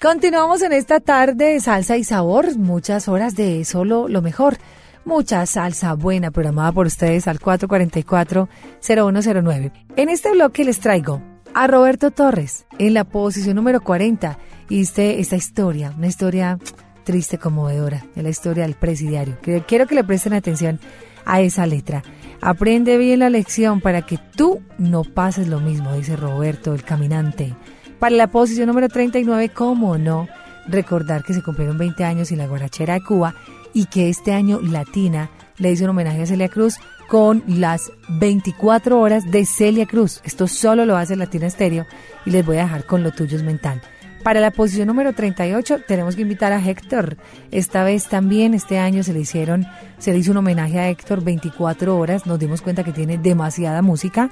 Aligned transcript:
Continuamos 0.00 0.62
en 0.62 0.72
esta 0.72 1.00
tarde 1.00 1.54
de 1.54 1.58
salsa 1.58 1.96
y 1.96 2.04
sabor, 2.04 2.56
muchas 2.56 3.08
horas 3.08 3.34
de 3.34 3.64
solo 3.64 4.06
lo 4.06 4.22
mejor. 4.22 4.56
Mucha 5.04 5.44
salsa 5.44 5.94
buena 5.94 6.30
programada 6.30 6.70
por 6.70 6.86
ustedes 6.86 7.26
al 7.26 7.40
444-0109. 7.40 9.72
En 9.96 10.08
este 10.08 10.30
bloque 10.30 10.64
les 10.64 10.78
traigo 10.78 11.20
a 11.52 11.66
Roberto 11.66 12.12
Torres 12.12 12.64
en 12.78 12.94
la 12.94 13.02
posición 13.02 13.56
número 13.56 13.80
40 13.80 14.38
y 14.68 14.82
este, 14.82 15.18
esta 15.18 15.34
historia, 15.34 15.92
una 15.98 16.06
historia 16.06 16.60
triste, 17.02 17.38
conmovedora, 17.38 18.06
de 18.14 18.22
la 18.22 18.28
historia 18.28 18.62
del 18.62 18.74
presidiario. 18.74 19.36
Quiero 19.66 19.88
que 19.88 19.96
le 19.96 20.04
presten 20.04 20.32
atención 20.32 20.78
a 21.24 21.40
esa 21.40 21.66
letra. 21.66 22.04
Aprende 22.40 22.98
bien 22.98 23.18
la 23.18 23.30
lección 23.30 23.80
para 23.80 24.02
que 24.02 24.20
tú 24.36 24.62
no 24.78 25.02
pases 25.02 25.48
lo 25.48 25.58
mismo, 25.58 25.92
dice 25.94 26.14
Roberto, 26.14 26.72
el 26.72 26.84
caminante. 26.84 27.56
Para 27.98 28.14
la 28.14 28.28
posición 28.28 28.68
número 28.68 28.88
39, 28.88 29.48
¿cómo 29.48 29.98
no? 29.98 30.28
Recordar 30.68 31.24
que 31.24 31.34
se 31.34 31.42
cumplieron 31.42 31.78
20 31.78 32.04
años 32.04 32.30
y 32.30 32.36
la 32.36 32.46
guarachera 32.46 32.94
de 32.94 33.02
Cuba 33.02 33.34
y 33.74 33.86
que 33.86 34.08
este 34.08 34.32
año 34.32 34.60
Latina 34.62 35.30
le 35.56 35.72
hizo 35.72 35.82
un 35.84 35.90
homenaje 35.90 36.22
a 36.22 36.26
Celia 36.26 36.48
Cruz 36.48 36.76
con 37.08 37.42
las 37.48 37.90
24 38.08 39.00
horas 39.00 39.28
de 39.28 39.44
Celia 39.44 39.86
Cruz. 39.86 40.20
Esto 40.24 40.46
solo 40.46 40.86
lo 40.86 40.96
hace 40.96 41.16
Latina 41.16 41.48
Estéreo 41.48 41.86
y 42.24 42.30
les 42.30 42.46
voy 42.46 42.58
a 42.58 42.62
dejar 42.62 42.84
con 42.84 43.02
lo 43.02 43.10
tuyo 43.10 43.36
es 43.36 43.42
mental. 43.42 43.82
Para 44.22 44.40
la 44.40 44.52
posición 44.52 44.86
número 44.86 45.12
38 45.12 45.80
tenemos 45.88 46.14
que 46.14 46.22
invitar 46.22 46.52
a 46.52 46.64
Héctor. 46.64 47.16
Esta 47.50 47.82
vez 47.82 48.08
también 48.08 48.54
este 48.54 48.78
año 48.78 49.02
se 49.02 49.12
le 49.12 49.20
hicieron, 49.20 49.66
se 49.98 50.12
le 50.12 50.18
hizo 50.18 50.30
un 50.30 50.36
homenaje 50.36 50.78
a 50.78 50.88
Héctor 50.88 51.24
24 51.24 51.96
horas. 51.96 52.26
Nos 52.26 52.38
dimos 52.38 52.62
cuenta 52.62 52.84
que 52.84 52.92
tiene 52.92 53.18
demasiada 53.18 53.82
música 53.82 54.30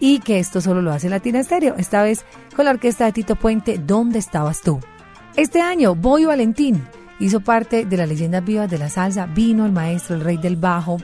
y 0.00 0.20
que 0.20 0.38
esto 0.38 0.60
solo 0.60 0.82
lo 0.82 0.92
hace 0.92 1.08
Latina 1.08 1.40
Estéreo, 1.40 1.74
esta 1.76 2.02
vez 2.02 2.24
con 2.54 2.64
la 2.64 2.72
orquesta 2.72 3.04
de 3.04 3.12
Tito 3.12 3.36
Puente, 3.36 3.78
¿Dónde 3.78 4.18
estabas 4.18 4.60
tú? 4.60 4.80
Este 5.36 5.60
año, 5.60 5.94
Boy 5.94 6.24
Valentín 6.24 6.84
hizo 7.18 7.40
parte 7.40 7.84
de 7.84 7.96
las 7.96 8.08
leyendas 8.08 8.44
vivas 8.44 8.70
de 8.70 8.78
la 8.78 8.88
salsa, 8.88 9.26
vino 9.26 9.66
el 9.66 9.72
maestro, 9.72 10.16
el 10.16 10.22
rey 10.22 10.36
del 10.36 10.56
bajo, 10.56 10.98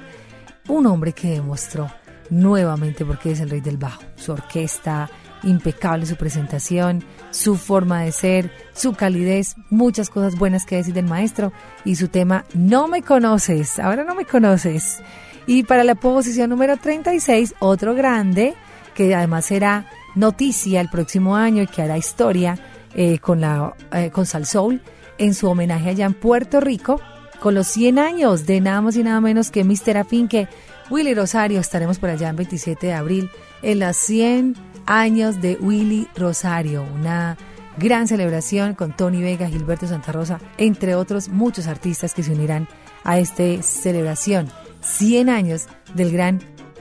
un 0.68 0.86
hombre 0.86 1.12
que 1.12 1.30
demostró 1.30 1.90
nuevamente 2.30 3.04
porque 3.04 3.32
es 3.32 3.40
el 3.40 3.50
rey 3.50 3.60
del 3.60 3.76
bajo, 3.76 4.02
su 4.16 4.32
orquesta, 4.32 5.10
impecable 5.42 6.06
su 6.06 6.16
presentación, 6.16 7.04
su 7.30 7.56
forma 7.56 8.02
de 8.02 8.12
ser, 8.12 8.52
su 8.72 8.92
calidez, 8.92 9.56
muchas 9.70 10.10
cosas 10.10 10.36
buenas 10.36 10.66
que 10.66 10.76
decir 10.76 10.94
del 10.94 11.06
maestro 11.06 11.52
y 11.84 11.96
su 11.96 12.08
tema 12.08 12.44
No 12.54 12.88
me 12.88 13.02
conoces, 13.02 13.78
ahora 13.78 14.04
no 14.04 14.14
me 14.14 14.24
conoces. 14.24 15.02
Y 15.46 15.64
para 15.64 15.84
la 15.84 15.94
posición 15.94 16.50
número 16.50 16.76
36, 16.76 17.54
otro 17.58 17.94
grande, 17.94 18.54
que 18.94 19.14
además 19.14 19.46
será 19.46 19.86
noticia 20.14 20.80
el 20.80 20.88
próximo 20.88 21.36
año 21.36 21.62
y 21.62 21.66
que 21.66 21.82
hará 21.82 21.98
historia 21.98 22.58
eh, 22.94 23.18
con, 23.18 23.40
la, 23.40 23.74
eh, 23.92 24.10
con 24.10 24.26
Soul 24.26 24.80
en 25.18 25.34
su 25.34 25.48
homenaje 25.48 25.90
allá 25.90 26.06
en 26.06 26.14
Puerto 26.14 26.60
Rico, 26.60 27.00
con 27.40 27.54
los 27.54 27.66
100 27.68 27.98
años 27.98 28.46
de 28.46 28.60
nada 28.60 28.80
más 28.80 28.96
y 28.96 29.02
nada 29.02 29.20
menos 29.20 29.50
que 29.50 29.64
Mr. 29.64 29.98
Afinque, 29.98 30.48
Willy 30.90 31.14
Rosario. 31.14 31.60
Estaremos 31.60 31.98
por 31.98 32.10
allá 32.10 32.30
en 32.30 32.36
27 32.36 32.88
de 32.88 32.92
abril 32.94 33.30
en 33.62 33.78
las 33.78 33.96
100 33.98 34.56
años 34.86 35.40
de 35.40 35.56
Willy 35.60 36.08
Rosario, 36.16 36.84
una 36.94 37.36
gran 37.78 38.08
celebración 38.08 38.74
con 38.74 38.96
Tony 38.96 39.22
Vega, 39.22 39.48
Gilberto 39.48 39.86
Santa 39.86 40.12
Rosa, 40.12 40.40
entre 40.58 40.94
otros 40.94 41.28
muchos 41.28 41.66
artistas 41.66 42.14
que 42.14 42.22
se 42.22 42.32
unirán 42.32 42.66
a 43.04 43.18
esta 43.18 43.62
celebración. 43.62 44.48
100 44.80 45.28
años 45.28 45.66
del 45.94 46.10
gran 46.10 46.40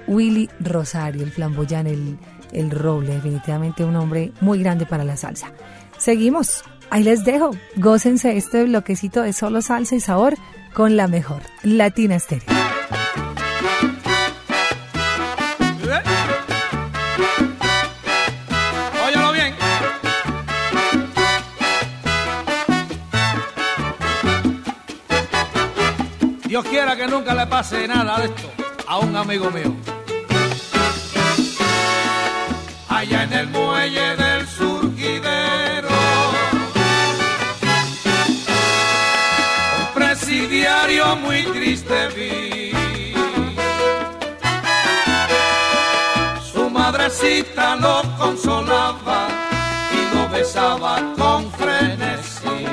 Willy 0.10 0.50
Rosario, 0.60 1.24
el 1.24 1.32
flamboyán, 1.32 1.86
el, 1.86 2.18
el 2.52 2.72
roble, 2.72 3.14
definitivamente 3.14 3.86
un 3.86 3.96
hombre 3.96 4.32
muy 4.42 4.60
grande 4.60 4.86
para 4.86 5.04
la 5.04 5.16
salsa. 5.16 5.54
Seguimos, 5.98 6.64
ahí 6.90 7.04
les 7.04 7.24
dejo, 7.24 7.52
gócense 7.76 8.36
este 8.36 8.64
bloquecito 8.64 9.22
de 9.22 9.34
solo 9.34 9.62
salsa 9.62 9.96
y 9.96 10.00
sabor 10.00 10.36
con 10.74 10.98
la 10.98 11.08
mejor, 11.08 11.42
Latina 11.64 12.16
Estéreo. 12.16 12.48
bien. 19.34 19.54
Dios 26.48 26.66
quiera 26.66 26.96
que 26.96 27.08
nunca 27.08 27.36
le 27.36 27.46
pase 27.46 27.88
nada 27.88 28.20
de 28.20 28.26
esto 28.26 28.50
a 28.88 28.98
un 28.98 29.16
amigo 29.16 29.52
mío 29.52 29.76
allá 33.00 33.24
en 33.24 33.34
el 33.34 33.48
muelle 33.48 34.16
del 34.18 34.46
surgidero. 34.48 35.90
Un 39.80 39.94
presidiario 39.94 41.16
muy 41.16 41.44
triste 41.44 42.00
vi. 42.16 42.72
Su 46.52 46.70
madrecita 46.70 47.78
lo 47.78 48.02
consolaba 48.18 49.28
y 49.98 50.16
lo 50.16 50.28
besaba 50.30 51.00
con 51.18 51.50
frenesí. 51.54 52.66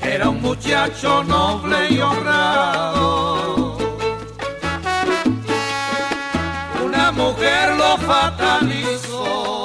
Era 0.00 0.28
un 0.28 0.40
muchacho 0.40 1.24
noble 1.24 1.88
y 1.90 2.00
honrado 2.00 3.39
mujer 7.12 7.74
lo 7.76 7.96
fatalizó. 7.98 9.64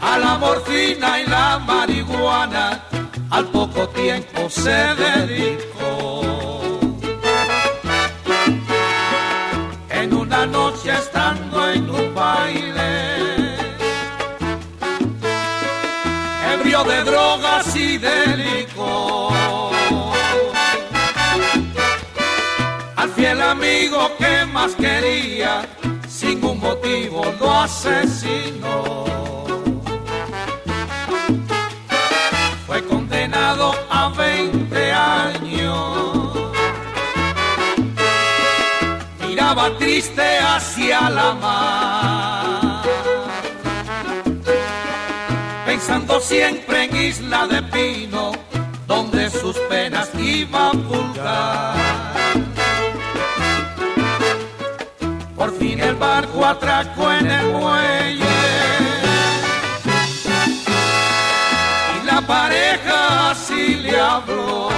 A 0.00 0.18
la 0.18 0.38
morfina 0.38 1.20
y 1.20 1.26
la 1.26 1.58
marihuana 1.58 2.82
al 3.30 3.46
poco 3.46 3.88
tiempo 3.88 4.48
se 4.48 4.70
dedicó. 4.70 6.22
En 9.90 10.14
una 10.14 10.46
noche 10.46 10.92
estando 10.92 11.70
en 11.70 11.90
un 11.90 12.14
baile, 12.14 13.56
ebrio 16.54 16.84
de 16.84 17.04
drogas 17.04 17.76
y 17.76 17.98
de 17.98 18.37
que 24.18 24.44
más 24.46 24.74
quería, 24.74 25.68
sin 26.08 26.44
un 26.44 26.58
motivo 26.60 27.22
lo 27.40 27.52
asesinó. 27.52 29.04
Fue 32.66 32.82
condenado 32.84 33.74
a 33.90 34.08
20 34.10 34.92
años. 34.92 36.38
Miraba 39.26 39.70
triste 39.78 40.38
hacia 40.38 41.10
la 41.10 41.34
mar, 41.34 42.82
pensando 45.66 46.20
siempre 46.20 46.84
en 46.84 46.96
Isla 46.96 47.46
de 47.46 47.62
Pino, 47.62 48.32
donde 48.86 49.30
sus 49.30 49.56
penas 49.70 50.08
iban 50.18 50.76
a 51.17 51.17
atracó 56.48 57.12
en 57.12 57.30
el 57.30 57.52
muelle. 57.52 58.24
Y 61.94 61.98
la 62.06 62.20
pareja 62.22 63.30
así 63.30 63.76
le 63.76 64.00
habló. 64.00 64.70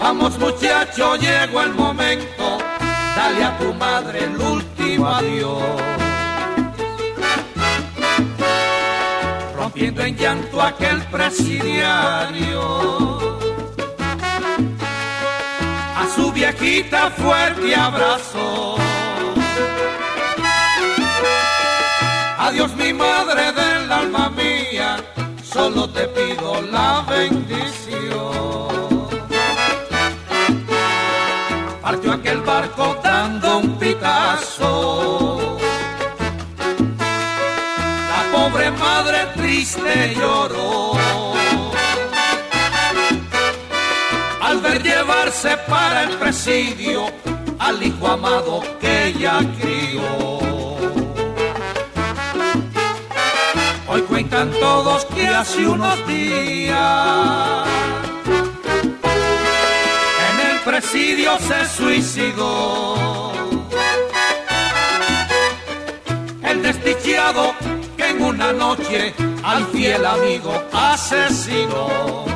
Vamos 0.00 0.36
muchacho, 0.38 1.16
llegó 1.16 1.62
el 1.62 1.74
momento. 1.74 2.58
Dale 3.16 3.44
a 3.44 3.58
tu 3.58 3.74
madre 3.74 4.24
el 4.24 4.36
último 4.36 5.08
adiós. 5.08 5.62
Rompiendo 9.56 10.02
en 10.02 10.16
llanto 10.16 10.62
aquel 10.62 11.02
presidiario 11.10 13.35
su 16.16 16.32
viejita 16.32 17.10
fuerte 17.10 17.76
abrazo. 17.76 18.76
Adiós 22.38 22.74
mi 22.76 22.92
madre 22.92 23.52
del 23.52 23.92
alma 23.92 24.30
mía, 24.30 24.96
solo 25.42 25.88
te 25.90 26.08
pido 26.08 26.62
la 26.62 27.04
bendición. 27.08 28.66
Partió 31.82 32.12
aquel 32.12 32.40
barco 32.40 32.96
dando 33.02 33.58
un 33.58 33.78
pitazo. 33.78 35.58
La 38.10 38.20
pobre 38.32 38.70
madre 38.72 39.18
triste 39.36 40.14
lloró 40.18 40.85
llevarse 45.36 45.56
para 45.68 46.04
el 46.04 46.10
presidio 46.16 47.06
al 47.58 47.82
hijo 47.82 48.06
amado 48.06 48.62
que 48.80 49.08
ella 49.08 49.40
crió. 49.60 50.02
Hoy 53.88 54.02
cuentan 54.02 54.50
todos 54.52 55.04
que 55.06 55.26
hace 55.26 55.66
unos 55.66 56.06
días 56.06 56.76
en 60.30 60.50
el 60.50 60.60
presidio 60.60 61.38
se 61.38 61.66
suicidó. 61.68 63.32
El 66.42 66.62
desdichado 66.62 67.54
que 67.96 68.10
en 68.10 68.22
una 68.22 68.52
noche 68.52 69.14
al 69.42 69.66
fiel 69.66 70.04
amigo 70.04 70.52
asesinó. 70.72 72.35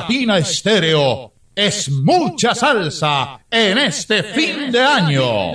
Latina 0.00 0.38
Estéreo 0.38 1.32
es 1.56 1.90
mucha 1.90 2.54
salsa 2.54 3.40
en 3.50 3.78
este 3.78 4.22
fin 4.22 4.70
de 4.70 4.80
año. 4.80 5.52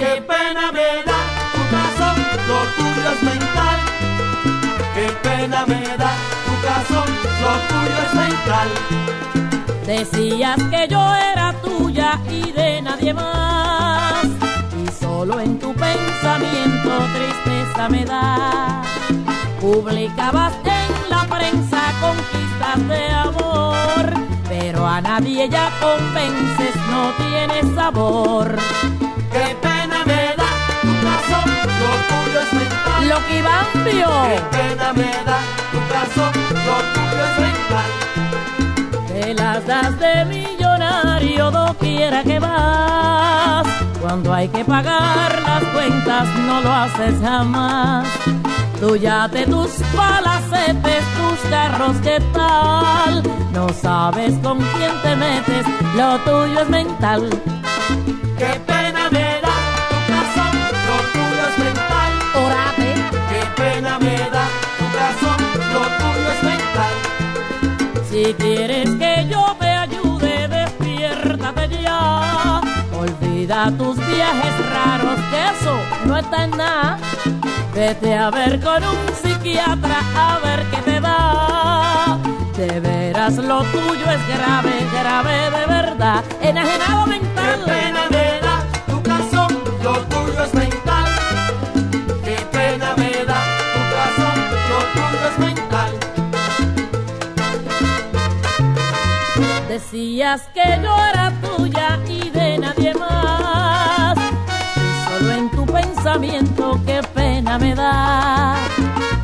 Qué 0.00 0.22
pena 0.26 0.72
me 0.72 0.90
da 1.06 1.20
tu 1.54 1.62
caso, 1.70 2.06
lo 2.48 2.58
tuyo 2.76 3.10
es 3.14 3.22
mental. 3.22 3.78
Qué 4.94 5.06
pena 5.22 5.66
me 5.66 5.82
da 5.96 6.12
tu 6.46 6.54
caso, 6.66 7.04
lo 7.42 7.52
tuyo 7.70 7.96
es 8.06 8.14
mental. 8.14 8.68
Decías 9.86 10.58
que 10.70 10.88
yo 10.88 11.14
era 11.16 11.52
tuya 11.90 12.20
y 12.30 12.52
de 12.52 12.82
nadie 12.82 13.12
más. 13.14 14.24
Y 14.24 15.02
solo 15.02 15.40
en 15.40 15.58
tu 15.58 15.74
pensamiento 15.74 16.90
tristeza 17.14 17.88
me 17.88 18.04
da. 18.04 18.82
Publicabas 19.60 20.52
en 20.64 21.10
la 21.10 21.24
prensa 21.24 21.80
conquistas 22.00 22.88
de 22.88 23.08
amor. 23.08 24.04
Pero 24.48 24.86
a 24.86 25.00
nadie 25.00 25.48
ya 25.48 25.70
convences, 25.80 26.74
no 26.90 27.12
tienes 27.22 27.74
sabor. 27.74 28.56
Qué 29.32 29.56
pena 29.60 30.04
me 30.06 30.22
da 30.40 30.50
tu 30.82 30.92
caso, 31.06 31.38
lo 31.80 31.90
tuyo 32.10 32.40
es 32.40 32.52
mental. 32.52 33.08
Lo 33.08 33.18
que 33.26 33.40
Qué 33.90 34.40
pena 34.56 34.92
me 34.92 35.10
da 35.24 35.38
tu 35.72 35.78
caso, 35.92 36.24
lo 36.66 36.76
tuyo 36.94 37.24
es 37.24 37.38
mental 37.38 37.60
las 39.34 39.64
das 39.66 39.98
de 39.98 40.24
millonario 40.90 41.50
doquiera 41.50 42.22
que 42.22 42.38
vas. 42.38 43.66
Cuando 44.00 44.32
hay 44.32 44.48
que 44.48 44.64
pagar 44.64 45.42
las 45.42 45.64
cuentas 45.64 46.28
no 46.46 46.60
lo 46.60 46.72
haces 46.72 47.14
jamás. 47.22 48.06
Tú 48.80 48.96
ya 48.96 49.28
te 49.28 49.44
tus 49.46 49.70
palacetes, 49.94 51.04
tus 51.16 51.50
carros, 51.50 51.96
¿qué 52.02 52.18
tal? 52.32 53.22
No 53.52 53.68
sabes 53.68 54.34
con 54.42 54.58
quién 54.58 54.92
te 55.02 55.16
metes, 55.16 55.66
lo 55.96 56.18
tuyo 56.20 56.60
es 56.60 56.68
mental. 56.70 57.28
Qué 58.38 58.60
pena 58.66 59.10
me 59.10 59.40
da 59.44 59.56
tu 59.90 59.96
caso, 60.12 60.44
lo 60.88 60.96
tuyo 61.12 61.42
es 61.50 61.58
mental. 61.66 62.10
Orate. 62.42 62.90
Qué 63.30 63.62
pena 63.62 63.98
me 63.98 64.16
da 64.16 64.44
tu 64.78 64.86
caso, 64.98 65.30
lo 65.74 65.82
tuyo 66.00 66.28
es 66.34 66.42
mental. 66.42 66.94
Si 68.10 68.34
quieres 68.34 68.79
Olvida 73.50 73.72
tus 73.76 73.96
viajes 73.96 74.70
raros, 74.70 75.18
que 75.28 75.48
eso 75.48 75.76
no 76.06 76.16
está 76.16 76.44
en 76.44 76.50
nada. 76.52 76.98
Vete 77.74 78.14
a 78.16 78.30
ver 78.30 78.60
con 78.60 78.84
un 78.84 78.96
psiquiatra 79.20 79.98
a 80.16 80.38
ver 80.38 80.64
qué 80.70 80.76
te 80.82 81.00
da. 81.00 82.16
De 82.56 82.78
veras 82.78 83.36
lo 83.38 83.64
tuyo 83.64 84.08
es 84.08 84.28
grave, 84.28 84.86
grave 84.92 85.50
de 85.50 85.66
verdad. 85.66 86.22
Enajenado 86.40 87.06
mental. 87.06 87.64
Qué 87.64 87.72
pena 87.72 88.02
me 88.10 88.40
da 88.40 88.62
tu 88.86 89.02
caso, 89.02 89.48
lo 89.82 89.98
tuyo 89.98 90.44
es 90.44 90.54
mental. 90.54 91.06
Qué 92.24 92.36
pena 92.52 92.94
me 92.96 93.24
da 93.24 93.42
tu 93.74 93.80
caso, 93.96 94.26
lo 94.70 94.78
tuyo 94.94 95.26
es 95.28 95.38
mental. 95.40 95.90
Decías 99.68 100.42
que 100.54 100.80
yo 100.82 100.94
era 101.12 101.32
pensamiento 106.02 106.80
qué 106.86 107.02
pena 107.14 107.58
me 107.58 107.74
da. 107.74 108.56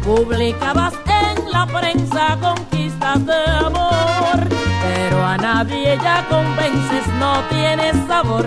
Publicabas 0.04 0.92
en 1.06 1.50
la 1.50 1.66
prensa 1.66 2.36
conquistas 2.38 3.24
de 3.24 3.40
amor. 3.66 4.38
Pero 4.82 5.24
a 5.24 5.38
nadie 5.38 5.98
ya 6.02 6.22
convences, 6.28 7.06
no 7.18 7.40
tienes 7.48 7.96
sabor. 8.06 8.46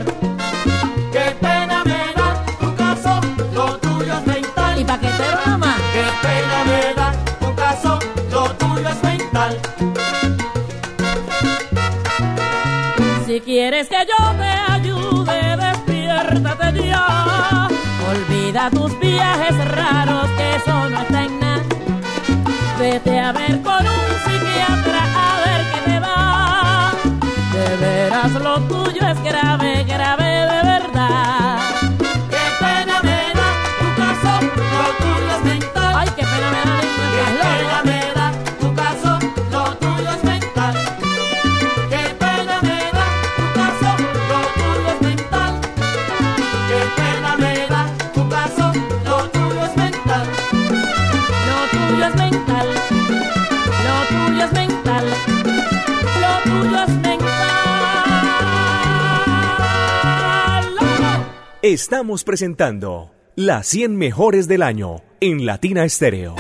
Qué 1.12 1.36
pena 1.42 1.84
me 1.86 2.02
da 2.16 2.46
tu 2.60 2.76
caso, 2.76 3.20
lo 3.56 3.78
tuyo 3.80 4.14
es 4.14 4.28
mental. 4.28 4.80
¿Y 4.80 4.84
paquetero 4.84 5.40
nada 5.46 5.58
más? 5.58 5.82
Qué 5.94 6.06
pena 6.22 6.58
me 6.70 6.94
da 6.94 7.12
tu 7.40 7.56
caso, 7.56 8.00
lo 8.32 8.44
tuyo 8.62 8.90
es 8.90 9.04
mental. 9.04 9.60
Si 13.26 13.42
quieres 13.42 13.90
que 13.90 14.06
yo 14.08 14.32
te 14.38 14.72
ayude, 14.72 15.58
despiértate 15.58 16.88
ya. 16.88 17.29
Olvida 18.50 18.72
tus 18.72 19.00
viajes 19.00 19.56
raros, 19.76 20.28
que 20.36 20.56
eso 20.56 20.90
no 20.90 21.02
está 21.02 21.24
en 21.24 21.40
nada. 21.40 21.64
Vete 22.80 23.20
a 23.20 23.32
ver 23.32 23.62
con 23.62 23.86
un 23.86 24.10
psiquiatra 24.24 25.02
a 25.24 25.30
ver 25.46 25.62
qué 25.72 25.92
te 25.92 26.00
va. 26.00 26.92
De 27.54 27.78
veras 27.78 28.32
lo 28.32 28.60
tuyo 28.62 29.08
es 29.08 29.24
grave, 29.24 29.84
grave 29.84 30.26
de 30.26 30.62
verdad. 30.68 31.60
Qué 32.32 32.46
pena 32.60 33.00
me 33.04 33.22
da 33.38 33.50
tu 33.78 33.88
caso, 34.02 34.32
mental. 35.44 35.94
Ay, 35.96 36.10
qué 36.16 36.24
pena 36.24 36.50
me 36.50 36.62
da, 36.70 36.78
niña, 36.82 37.26
Qué 37.28 37.84
pena 37.84 37.89
Estamos 61.74 62.24
presentando 62.24 63.12
las 63.36 63.68
100 63.68 63.96
mejores 63.96 64.48
del 64.48 64.64
año 64.64 65.04
en 65.22 65.46
Latina 65.46 65.86
Estéreo. 65.86 66.36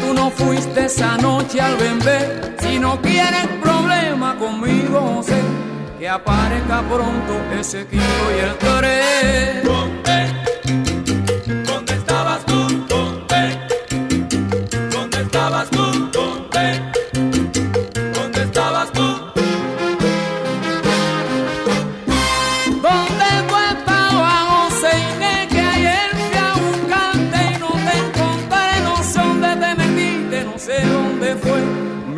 tú 0.00 0.14
no 0.14 0.30
fuiste 0.30 0.86
esa 0.86 1.16
noche 1.18 1.60
al 1.60 1.76
bebé. 1.76 2.54
Si 2.60 2.78
no 2.78 3.00
quieres 3.00 3.46
problema 3.62 4.36
conmigo, 4.38 5.22
sé 5.22 5.40
que 5.98 6.08
aparezca 6.08 6.82
pronto 6.82 7.34
ese 7.58 7.82
equipo 7.82 8.02
y 8.36 8.40
el. 8.40 8.56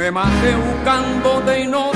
que 0.08 0.12
más 0.12 0.30
que 0.40 0.54
buscándote 0.56 1.60
y 1.60 1.66
no 1.66 1.87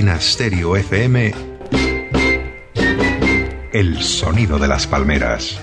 Latina 0.00 0.18
Stereo 0.18 0.76
FM, 0.78 1.34
el 3.70 4.02
sonido 4.02 4.58
de 4.58 4.66
las 4.66 4.86
palmeras. 4.86 5.60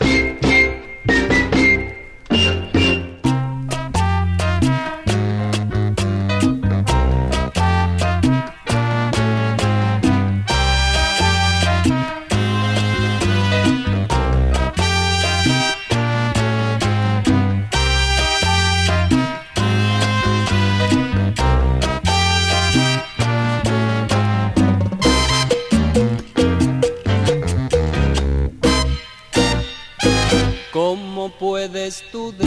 to 32.18 32.32
the 32.32 32.47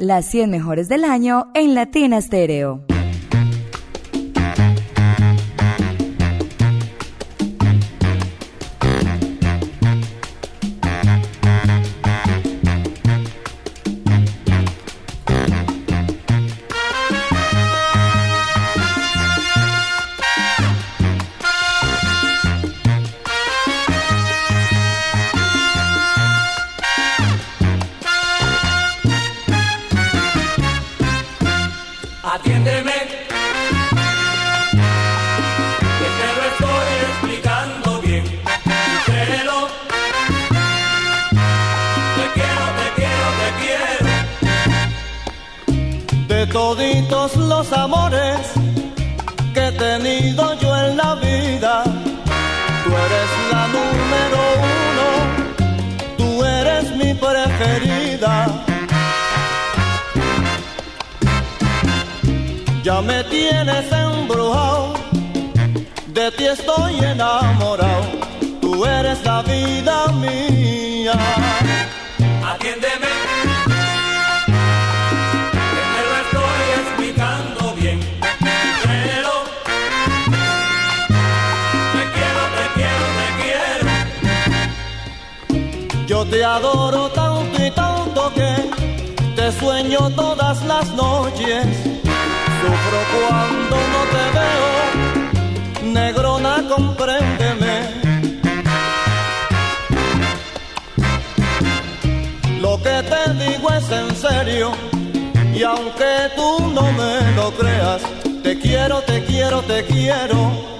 las 0.00 0.26
100 0.26 0.50
mejores 0.50 0.88
del 0.88 1.04
año 1.04 1.50
en 1.54 1.74
Latina 1.74 2.20
Stereo. 2.20 2.87
tienes 63.38 63.86
embrujado, 63.92 64.94
de 66.08 66.30
ti 66.32 66.44
estoy 66.46 66.98
enamorado, 66.98 68.04
tú 68.60 68.84
eres 68.84 69.18
la 69.24 69.42
vida 69.42 70.08
mía. 70.24 71.14
Atiéndeme, 72.50 73.12
que 75.74 75.82
te 75.94 76.00
lo 76.08 76.14
estoy 76.24 76.64
explicando 76.80 77.60
bien, 77.80 77.98
pero 78.90 79.32
te 81.94 82.02
quiero, 82.14 82.42
te 82.56 82.64
quiero, 82.76 83.04
te 83.18 83.26
quiero. 83.40 83.90
Yo 86.10 86.18
te 86.26 86.38
adoro 86.44 87.02
tanto 87.10 87.56
y 87.66 87.70
tanto 87.70 88.20
que 88.38 88.52
te 89.36 89.46
sueño 89.60 90.00
todas 90.10 90.56
las 90.64 90.86
noches 90.94 91.87
cuando 93.12 93.76
no 93.94 94.00
te 94.14 94.24
veo, 94.38 95.92
negrona, 95.92 96.64
compréndeme. 96.68 97.74
Lo 102.60 102.76
que 102.82 103.02
te 103.12 103.22
digo 103.44 103.70
es 103.70 103.90
en 103.90 104.16
serio, 104.16 104.72
y 105.54 105.62
aunque 105.62 106.30
tú 106.36 106.70
no 106.74 106.92
me 106.92 107.32
lo 107.36 107.50
creas, 107.52 108.02
te 108.42 108.58
quiero, 108.58 109.00
te 109.02 109.24
quiero, 109.24 109.62
te 109.62 109.84
quiero 109.84 110.77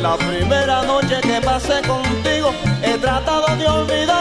La 0.00 0.16
primera 0.16 0.82
noche 0.82 1.20
que 1.20 1.40
pasé 1.40 1.82
contigo, 1.82 2.52
he 2.84 2.96
tratado 2.98 3.56
de 3.56 3.66
olvidar. 3.66 4.17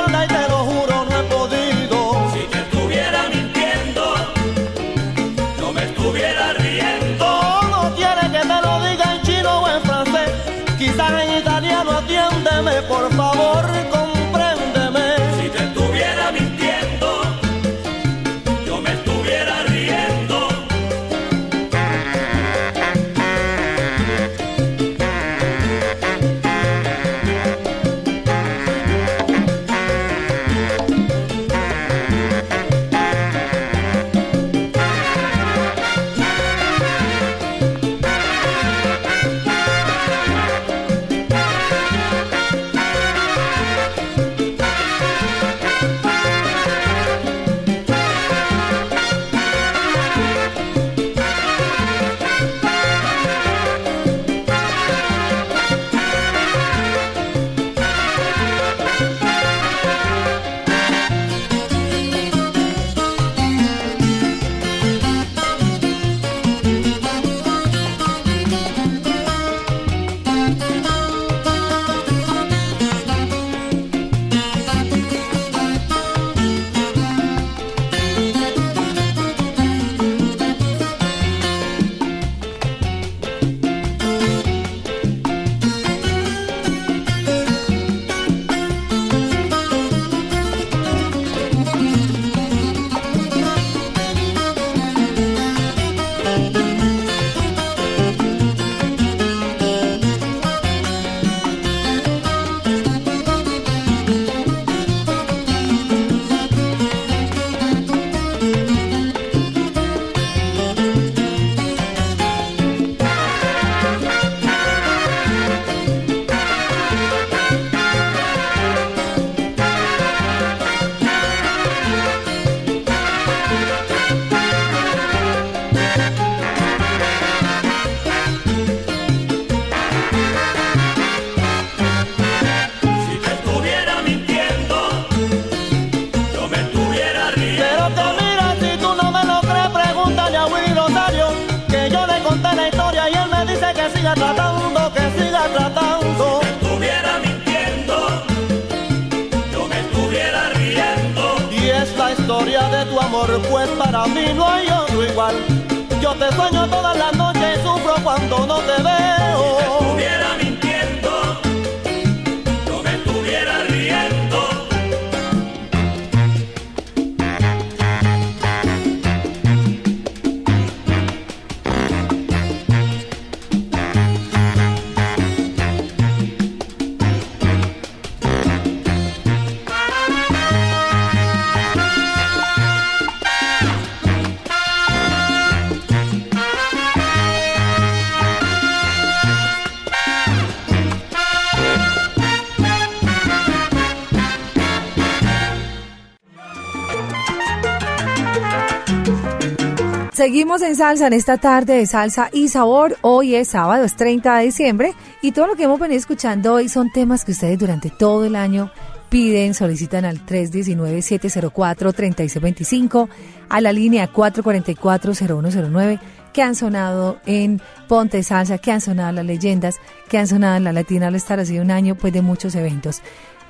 Seguimos 200.28 200.62
en 200.62 200.76
salsa 200.76 201.08
en 201.08 201.14
esta 201.14 201.38
tarde 201.38 201.78
de 201.78 201.86
salsa 201.86 202.30
y 202.34 202.50
sabor. 202.50 202.98
Hoy 203.00 203.36
es 203.36 203.48
sábado, 203.48 203.86
es 203.86 203.96
30 203.96 204.40
de 204.40 204.44
diciembre 204.44 204.94
y 205.22 205.32
todo 205.32 205.48
lo 205.48 205.56
que 205.56 205.64
hemos 205.64 205.80
venido 205.80 205.98
escuchando 205.98 206.56
hoy 206.56 206.68
son 206.68 206.92
temas 206.92 207.24
que 207.24 207.32
ustedes 207.32 207.58
durante 207.58 207.90
todo 207.90 208.26
el 208.26 208.36
año 208.36 208.70
piden, 209.08 209.54
solicitan 209.54 210.04
al 210.04 210.26
319-704-3625, 210.26 213.08
a 213.48 213.62
la 213.62 213.72
línea 213.72 214.12
444-0109, 214.12 216.02
que 216.34 216.42
han 216.42 216.56
sonado 216.56 217.22
en 217.26 217.62
Ponte 217.88 218.22
Salsa, 218.22 218.58
que 218.58 218.74
han 218.74 218.82
sonado 218.82 219.14
las 219.14 219.26
leyendas, 219.26 219.78
que 220.10 220.18
han 220.18 220.28
sonado 220.28 220.58
en 220.58 220.66
la 220.66 220.74
Latina 220.74 221.08
al 221.08 221.16
estar 221.16 221.40
así 221.40 221.58
un 221.58 221.72
año 221.72 221.96
pues 221.96 222.12
de 222.12 222.22
muchos 222.22 222.54
eventos. 222.56 223.02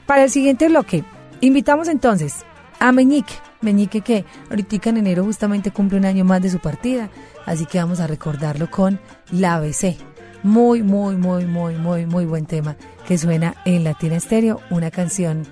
Para 0.05 0.25
el 0.25 0.29
siguiente 0.29 0.69
bloque, 0.69 1.03
invitamos 1.41 1.87
entonces 1.87 2.45
a 2.79 2.91
Meñique, 2.91 3.33
Meñique 3.61 4.01
que 4.01 4.25
ahorita 4.49 4.89
en 4.89 4.97
enero 4.97 5.23
justamente 5.23 5.71
cumple 5.71 5.97
un 5.97 6.05
año 6.05 6.25
más 6.25 6.41
de 6.41 6.49
su 6.49 6.59
partida, 6.59 7.09
así 7.45 7.65
que 7.65 7.79
vamos 7.79 7.99
a 7.99 8.07
recordarlo 8.07 8.69
con 8.69 8.99
La 9.31 9.55
ABC. 9.55 9.95
Muy, 10.43 10.83
muy, 10.83 11.15
muy, 11.15 11.45
muy, 11.45 11.75
muy, 11.75 12.05
muy 12.05 12.25
buen 12.25 12.45
tema 12.45 12.75
que 13.07 13.17
suena 13.17 13.55
en 13.65 13.83
Latina 13.83 14.17
Estéreo, 14.17 14.61
una 14.69 14.91
canción 14.91 15.43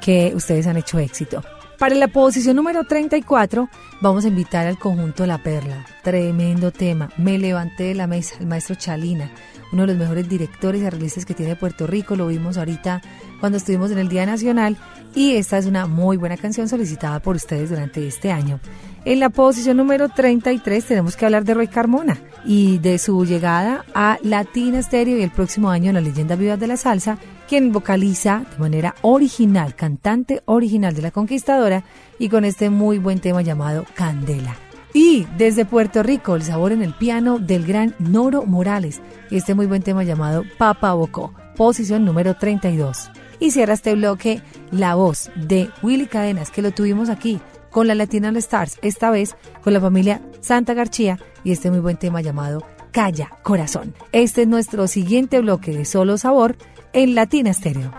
que 0.00 0.32
ustedes 0.34 0.66
han 0.66 0.76
hecho 0.76 0.98
éxito. 0.98 1.42
Para 1.82 1.96
la 1.96 2.06
posición 2.06 2.54
número 2.54 2.84
34 2.84 3.68
vamos 4.00 4.24
a 4.24 4.28
invitar 4.28 4.68
al 4.68 4.78
conjunto 4.78 5.26
La 5.26 5.42
Perla. 5.42 5.84
Tremendo 6.04 6.70
tema. 6.70 7.10
Me 7.16 7.40
levanté 7.40 7.82
de 7.82 7.96
la 7.96 8.06
mesa, 8.06 8.36
el 8.38 8.46
maestro 8.46 8.76
Chalina, 8.76 9.32
uno 9.72 9.82
de 9.82 9.88
los 9.88 9.96
mejores 9.96 10.28
directores 10.28 10.80
y 10.80 10.86
arreglistas 10.86 11.24
que 11.24 11.34
tiene 11.34 11.56
Puerto 11.56 11.88
Rico. 11.88 12.14
Lo 12.14 12.28
vimos 12.28 12.56
ahorita 12.56 13.02
cuando 13.40 13.58
estuvimos 13.58 13.90
en 13.90 13.98
el 13.98 14.08
Día 14.08 14.24
Nacional 14.26 14.76
y 15.16 15.32
esta 15.32 15.58
es 15.58 15.66
una 15.66 15.88
muy 15.88 16.16
buena 16.16 16.36
canción 16.36 16.68
solicitada 16.68 17.18
por 17.18 17.34
ustedes 17.34 17.70
durante 17.70 18.06
este 18.06 18.30
año. 18.30 18.60
En 19.04 19.18
la 19.18 19.30
posición 19.30 19.78
número 19.78 20.08
33 20.08 20.84
tenemos 20.84 21.16
que 21.16 21.24
hablar 21.24 21.44
de 21.44 21.54
Roy 21.54 21.66
Carmona 21.66 22.20
y 22.44 22.78
de 22.78 22.98
su 22.98 23.24
llegada 23.24 23.84
a 23.94 24.18
Latina 24.22 24.80
Stereo 24.80 25.18
y 25.18 25.22
el 25.22 25.32
próximo 25.32 25.70
año 25.70 25.88
en 25.88 25.94
la 25.94 26.00
leyenda 26.00 26.36
viva 26.36 26.56
de 26.56 26.68
la 26.68 26.76
salsa, 26.76 27.18
quien 27.48 27.72
vocaliza 27.72 28.44
de 28.52 28.58
manera 28.58 28.94
original, 29.02 29.74
cantante 29.74 30.42
original 30.44 30.94
de 30.94 31.02
la 31.02 31.10
conquistadora 31.10 31.82
y 32.20 32.28
con 32.28 32.44
este 32.44 32.70
muy 32.70 32.98
buen 32.98 33.18
tema 33.18 33.42
llamado 33.42 33.84
Candela. 33.94 34.54
Y 34.94 35.26
desde 35.36 35.64
Puerto 35.64 36.04
Rico, 36.04 36.36
el 36.36 36.44
sabor 36.44 36.70
en 36.70 36.82
el 36.82 36.94
piano 36.94 37.40
del 37.40 37.66
gran 37.66 37.96
Noro 37.98 38.46
Morales 38.46 39.00
y 39.30 39.36
este 39.36 39.56
muy 39.56 39.66
buen 39.66 39.82
tema 39.82 40.04
llamado 40.04 40.44
Papa 40.58 40.92
Bocó, 40.92 41.34
posición 41.56 42.04
número 42.04 42.36
32. 42.36 43.10
Y 43.40 43.50
cierra 43.50 43.74
este 43.74 43.96
bloque 43.96 44.42
la 44.70 44.94
voz 44.94 45.32
de 45.34 45.70
Willy 45.82 46.06
Cadenas, 46.06 46.52
que 46.52 46.62
lo 46.62 46.70
tuvimos 46.70 47.08
aquí 47.08 47.40
con 47.72 47.88
la 47.88 47.96
Latina 47.96 48.28
All 48.28 48.36
Stars, 48.36 48.78
esta 48.82 49.10
vez 49.10 49.34
con 49.64 49.72
la 49.72 49.80
familia 49.80 50.20
Santa 50.40 50.74
García 50.74 51.18
y 51.42 51.50
este 51.50 51.70
muy 51.70 51.80
buen 51.80 51.96
tema 51.96 52.20
llamado 52.20 52.62
Calla 52.92 53.30
Corazón. 53.42 53.94
Este 54.12 54.42
es 54.42 54.48
nuestro 54.48 54.86
siguiente 54.86 55.40
bloque 55.40 55.72
de 55.72 55.84
Solo 55.84 56.18
Sabor 56.18 56.56
en 56.92 57.16
Latina 57.16 57.52
Stereo. 57.52 57.90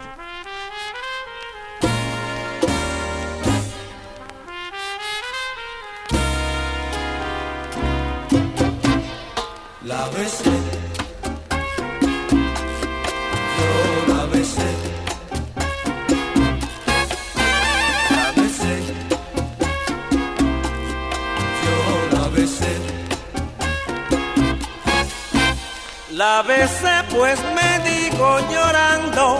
La 26.15 26.43
besé 26.43 27.03
pues 27.09 27.39
me 27.55 27.79
dijo 27.89 28.37
llorando 28.51 29.39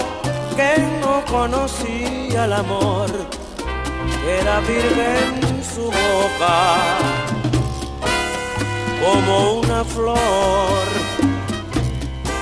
que 0.56 0.82
no 1.02 1.24
conocía 1.26 2.46
el 2.46 2.54
amor, 2.54 3.12
que 4.24 4.40
era 4.40 4.60
virgen 4.62 5.64
su 5.64 5.86
boca 5.86 6.98
como 9.04 9.60
una 9.60 9.84
flor, 9.86 10.88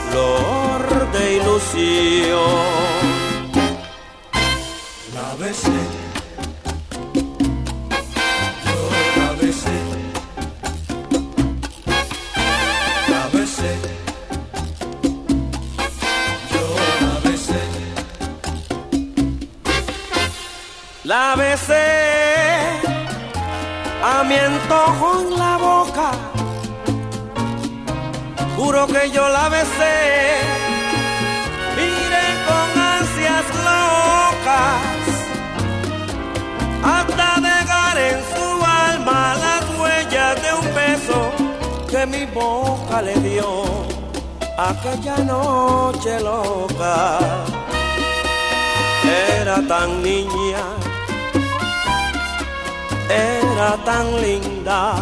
flor 0.09 1.11
de 1.11 1.33
ilusión. 1.33 2.39
La 5.13 5.35
besé, 5.45 6.00
La 21.03 21.35
besé 21.35 22.79
a 24.03 24.23
mi 24.23 24.35
antojo 24.35 25.21
en 25.21 25.39
la 25.39 25.57
boca. 25.57 26.11
Juro 28.55 28.85
que 28.85 29.09
yo 29.09 29.27
la 29.27 29.49
besé. 29.49 30.37
Miré 31.75 32.27
con 32.47 32.69
ansias 32.79 33.45
locas 33.65 34.81
hasta 36.83 37.41
dejar 37.49 37.97
en 37.97 38.19
su 38.35 38.63
alma 38.63 39.33
las 39.45 39.79
huellas 39.79 40.41
de 40.43 40.53
un 40.53 40.75
beso 40.75 41.31
que 41.89 42.05
mi 42.05 42.25
boca 42.25 43.01
le 43.01 43.15
dio 43.15 43.63
aquella 44.55 45.17
noche 45.17 46.19
loca. 46.19 47.17
Era 49.39 49.63
tan 49.67 50.03
niña 50.03 50.80
era 53.13 53.77
tan 53.85 54.21
linda, 54.21 54.93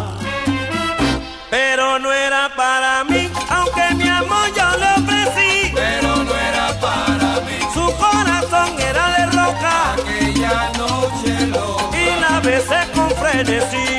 pero 1.50 1.98
no 1.98 2.12
era 2.12 2.50
para 2.56 3.04
mí, 3.04 3.28
aunque 3.48 3.94
mi 3.94 4.08
amor 4.08 4.46
yo 4.56 4.68
le 4.78 4.88
ofrecí, 5.02 5.72
Pero 5.74 6.16
no 6.16 6.34
era 6.34 6.68
para 6.80 7.40
mí 7.46 7.58
su 7.72 7.86
corazón 7.96 8.70
era 8.80 9.04
de 9.16 9.26
roca 9.36 9.92
aquella 9.94 10.70
noche 10.78 11.46
loca. 11.46 11.98
y 11.98 12.20
la 12.20 12.40
besé 12.40 12.80
con 12.94 13.10
frenesí, 13.10 13.89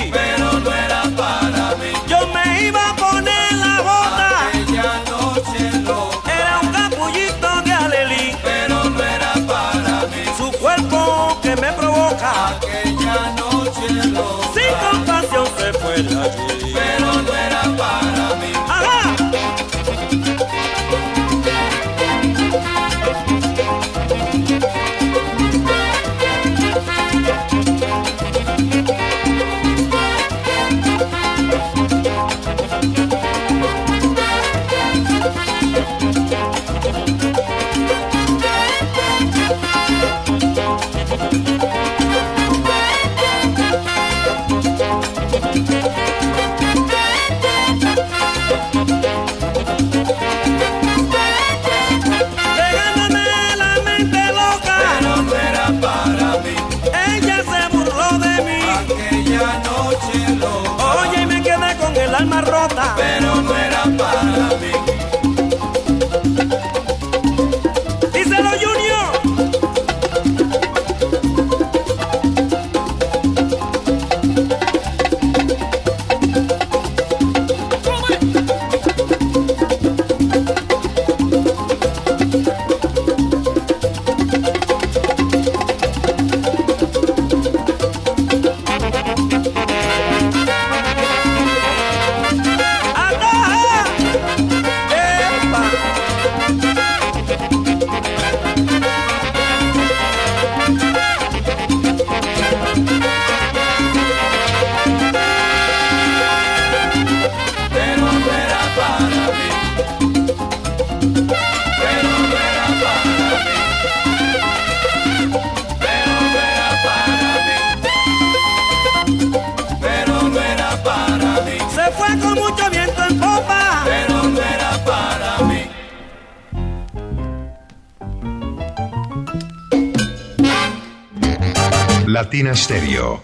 Stereo. 132.72 133.22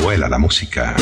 Vuela 0.00 0.26
la 0.26 0.38
música. 0.38 0.96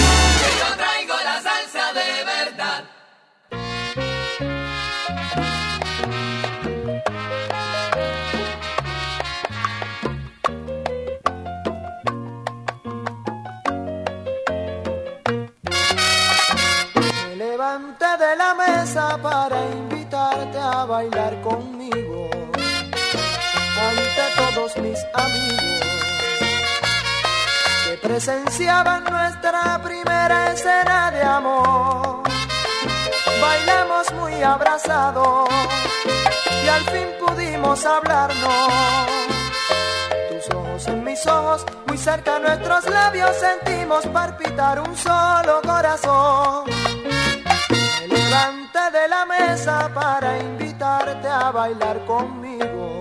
Pudimos 37.28 37.84
hablarnos. 37.84 38.68
Tus 40.30 40.54
ojos 40.54 40.86
en 40.88 41.04
mis 41.04 41.26
ojos, 41.26 41.66
muy 41.86 41.98
cerca 41.98 42.38
nuestros 42.38 42.84
labios 42.86 43.36
sentimos 43.36 44.06
palpitar 44.06 44.80
un 44.80 44.96
solo 44.96 45.60
corazón. 45.62 46.64
Me 48.08 48.18
levanté 48.18 48.90
de 48.92 49.08
la 49.08 49.26
mesa 49.26 49.90
para 49.94 50.38
invitarte 50.38 51.28
a 51.28 51.50
bailar 51.50 52.04
conmigo, 52.06 53.00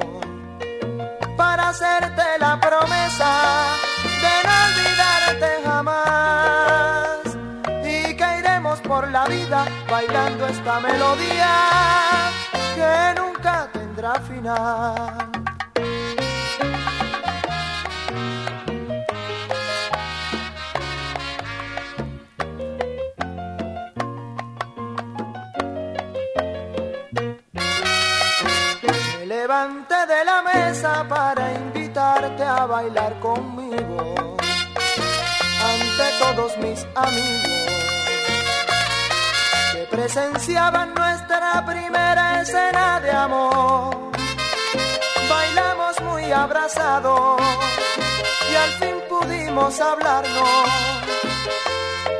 para 1.35 1.69
hacerte 1.69 2.23
la 2.39 2.59
promesa 2.59 3.31
de 4.23 4.35
no 4.47 4.53
olvidarte 4.67 5.49
jamás 5.65 7.19
y 7.83 8.15
que 8.15 8.39
iremos 8.39 8.79
por 8.81 9.09
la 9.11 9.25
vida 9.25 9.65
bailando 9.89 10.47
esta 10.47 10.79
melodía 10.79 11.97
que 12.75 13.19
nunca 13.19 13.56
tendrá. 13.97 15.27
Me 29.17 29.25
levanté 29.25 30.05
de 30.07 30.25
la 30.25 30.41
mesa 30.43 31.05
para 31.07 31.53
invitarte 31.53 32.43
a 32.43 32.65
bailar 32.65 33.19
conmigo 33.19 34.15
ante 35.71 36.05
todos 36.19 36.57
mis 36.57 36.85
amigos 36.95 37.96
presenciaban 39.89 40.93
nuestra 40.93 41.65
primera 41.65 42.41
escena 42.41 42.99
de 42.99 43.11
amor. 43.11 44.11
Bailamos 45.29 46.01
muy 46.01 46.31
abrazados 46.31 47.41
y 48.51 48.55
al 48.55 48.69
fin 48.79 48.95
pudimos 49.09 49.79
hablarnos. 49.79 50.69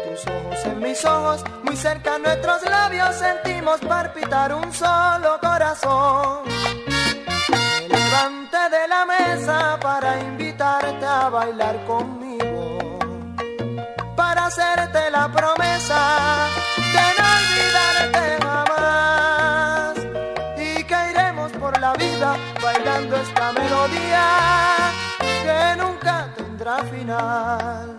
Tus 0.06 0.28
ojos 0.28 0.66
en 0.66 0.80
mis 0.80 1.06
ojos, 1.06 1.44
muy 1.64 1.76
cerca 1.78 2.18
nuestros 2.18 2.64
labios 2.64 3.16
sentimos 3.16 3.80
palpitar 3.82 4.54
un 4.54 4.74
solo 4.74 5.40
corazón. 5.42 6.44
Me 7.90 7.90
levanté 7.90 8.70
de 8.72 8.88
la 8.88 9.06
mesa 9.06 9.80
para 9.82 10.20
invitarte 10.20 11.06
a 11.06 11.30
bailar 11.30 11.86
conmigo, 11.86 13.00
para 14.16 14.46
hacerte 14.46 15.12
la 15.12 15.32
promesa 15.32 16.57
bailando 22.20 23.16
esta 23.16 23.52
melodía 23.54 24.92
que 25.20 25.76
nunca 25.78 26.34
tendrá 26.36 26.84
final. 26.86 27.96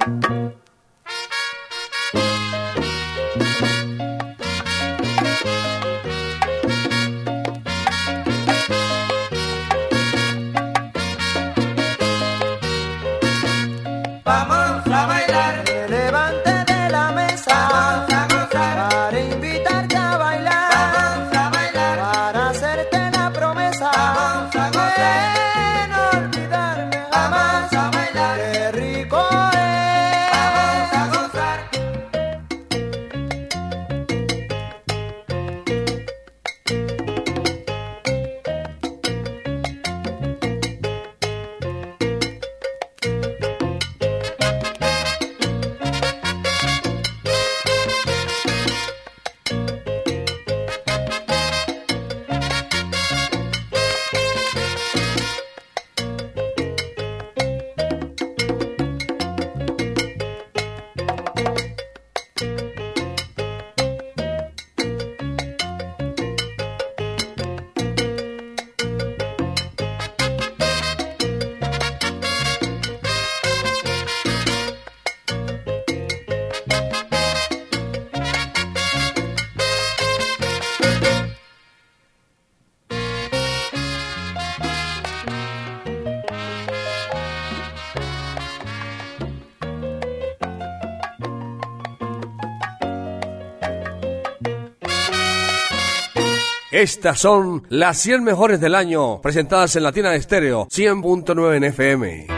Estas 96.78 97.18
son 97.18 97.66
las 97.70 97.98
100 97.98 98.22
mejores 98.22 98.60
del 98.60 98.76
año, 98.76 99.20
presentadas 99.20 99.74
en 99.74 99.82
Latina 99.82 100.14
Estéreo 100.14 100.68
100.9 100.68 101.56
en 101.56 101.64
FM. 101.64 102.37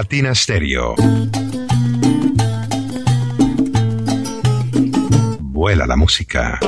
Latina 0.00 0.34
Stereo. 0.34 0.94
Vuela 5.40 5.86
la 5.86 5.94
música. 5.94 6.58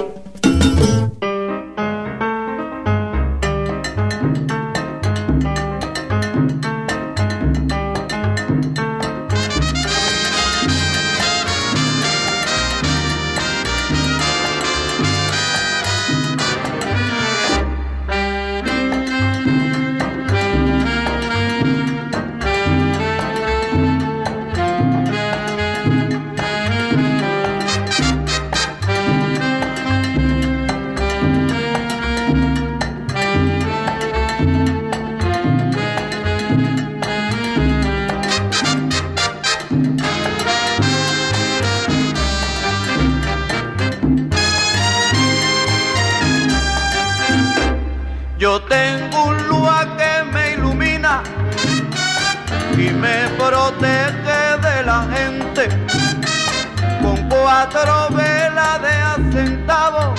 cuatro 57.71 58.09
velas 58.17 58.83
de 58.83 58.93
acentavo 58.93 60.15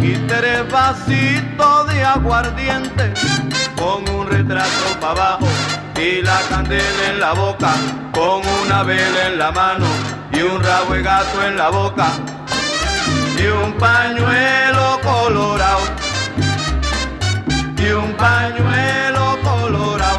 y 0.00 0.14
tres 0.26 0.70
vasitos 0.70 1.88
de 1.88 2.04
aguardiente 2.04 3.14
con 3.76 4.06
un 4.14 4.26
retrato 4.28 5.00
para 5.00 5.12
abajo 5.12 5.48
y 5.96 6.20
la 6.22 6.38
candela 6.50 7.08
en 7.10 7.20
la 7.20 7.32
boca 7.32 7.72
con 8.12 8.42
una 8.64 8.82
vela 8.82 9.28
en 9.28 9.38
la 9.38 9.50
mano 9.52 9.86
y 10.32 10.42
un 10.42 10.62
rabo 10.62 10.92
de 10.92 11.02
gato 11.02 11.46
en 11.46 11.56
la 11.56 11.70
boca 11.70 12.08
y 13.38 13.46
un 13.46 13.72
pañuelo 13.74 15.00
colorado 15.02 15.80
y 17.78 17.90
un 17.90 18.12
pañuelo 18.14 19.38
colorado 19.42 20.18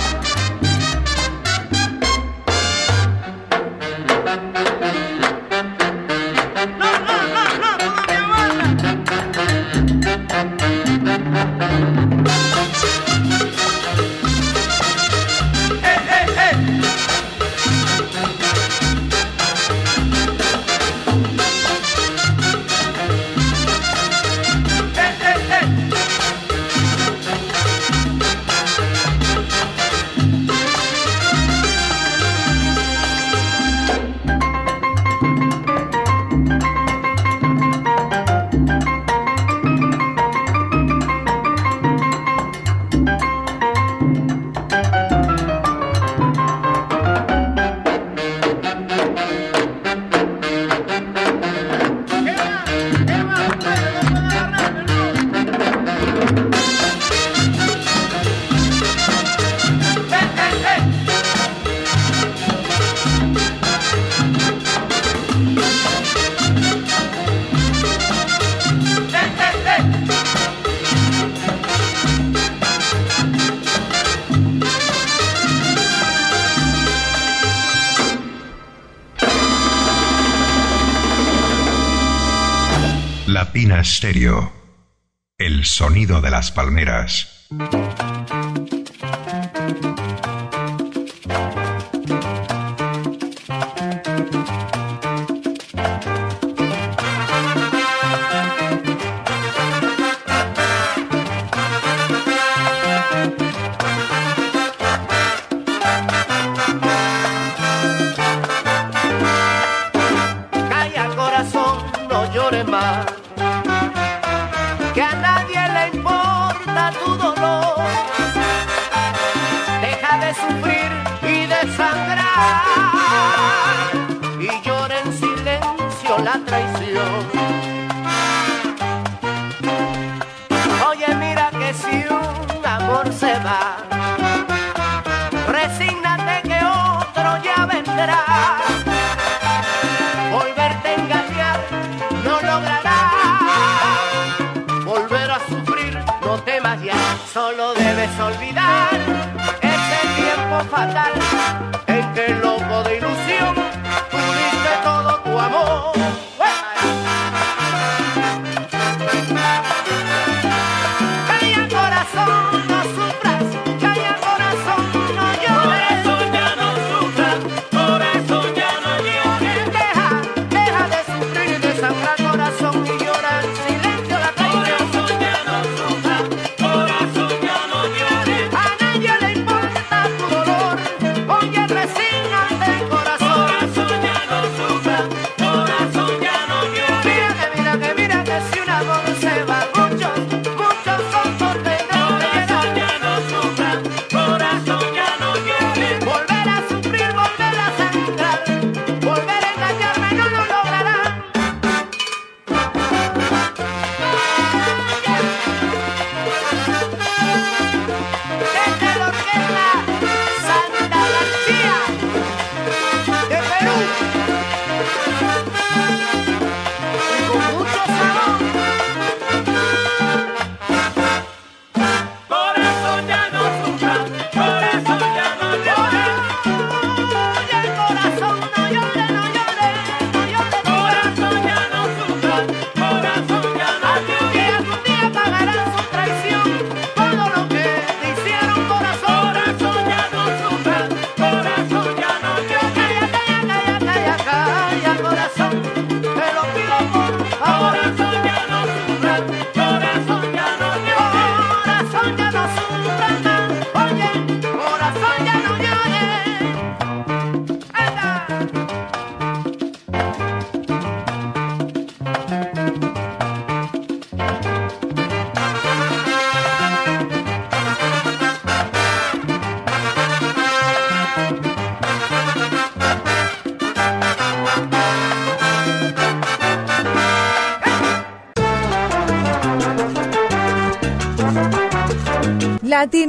carneras. 86.69 87.28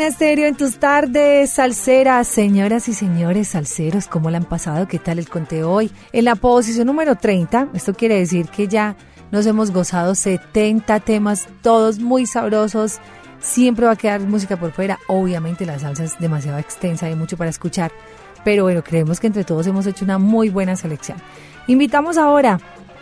Estéreo 0.01 0.47
en 0.47 0.55
tus 0.55 0.79
tardes, 0.79 1.51
salseras, 1.51 2.27
señoras 2.27 2.89
y 2.89 2.95
señores 2.95 3.49
salseros, 3.49 4.07
¿cómo 4.07 4.31
la 4.31 4.39
han 4.39 4.45
pasado? 4.45 4.89
¿Qué 4.89 4.99
tal 4.99 5.19
el 5.19 5.29
conteo 5.29 5.71
hoy? 5.71 5.91
En 6.13 6.25
la 6.25 6.37
posición 6.37 6.87
número 6.87 7.17
30, 7.17 7.69
esto 7.75 7.93
quiere 7.93 8.19
decir 8.19 8.49
que 8.49 8.67
ya 8.67 8.97
nos 9.31 9.45
hemos 9.45 9.71
gozado 9.73 10.15
70 10.15 11.01
temas, 11.01 11.49
todos 11.61 11.99
muy 11.99 12.25
sabrosos. 12.25 12.99
Siempre 13.41 13.87
va 13.87 13.93
a 13.93 13.97
quedar 13.97 14.21
música 14.21 14.57
por 14.57 14.73
fuera. 14.73 14.99
Obviamente 15.07 15.67
la 15.67 15.79
salsa 15.79 16.05
es 16.05 16.19
demasiado 16.19 16.59
extensa, 16.59 17.07
hay 17.07 17.15
mucho 17.15 17.37
para 17.37 17.51
escuchar. 17.51 17.93
Pero 18.43 18.63
bueno, 18.65 18.83
creemos 18.83 19.21
que 19.21 19.27
entre 19.27 19.45
todos 19.45 19.67
hemos 19.67 19.87
hecho 19.87 20.07
una 20.07 20.19
muy 20.19 20.49
buena 20.49 20.77
selección. 20.77 21.19
Invitamos 21.67 22.17
ahora, 22.17 22.59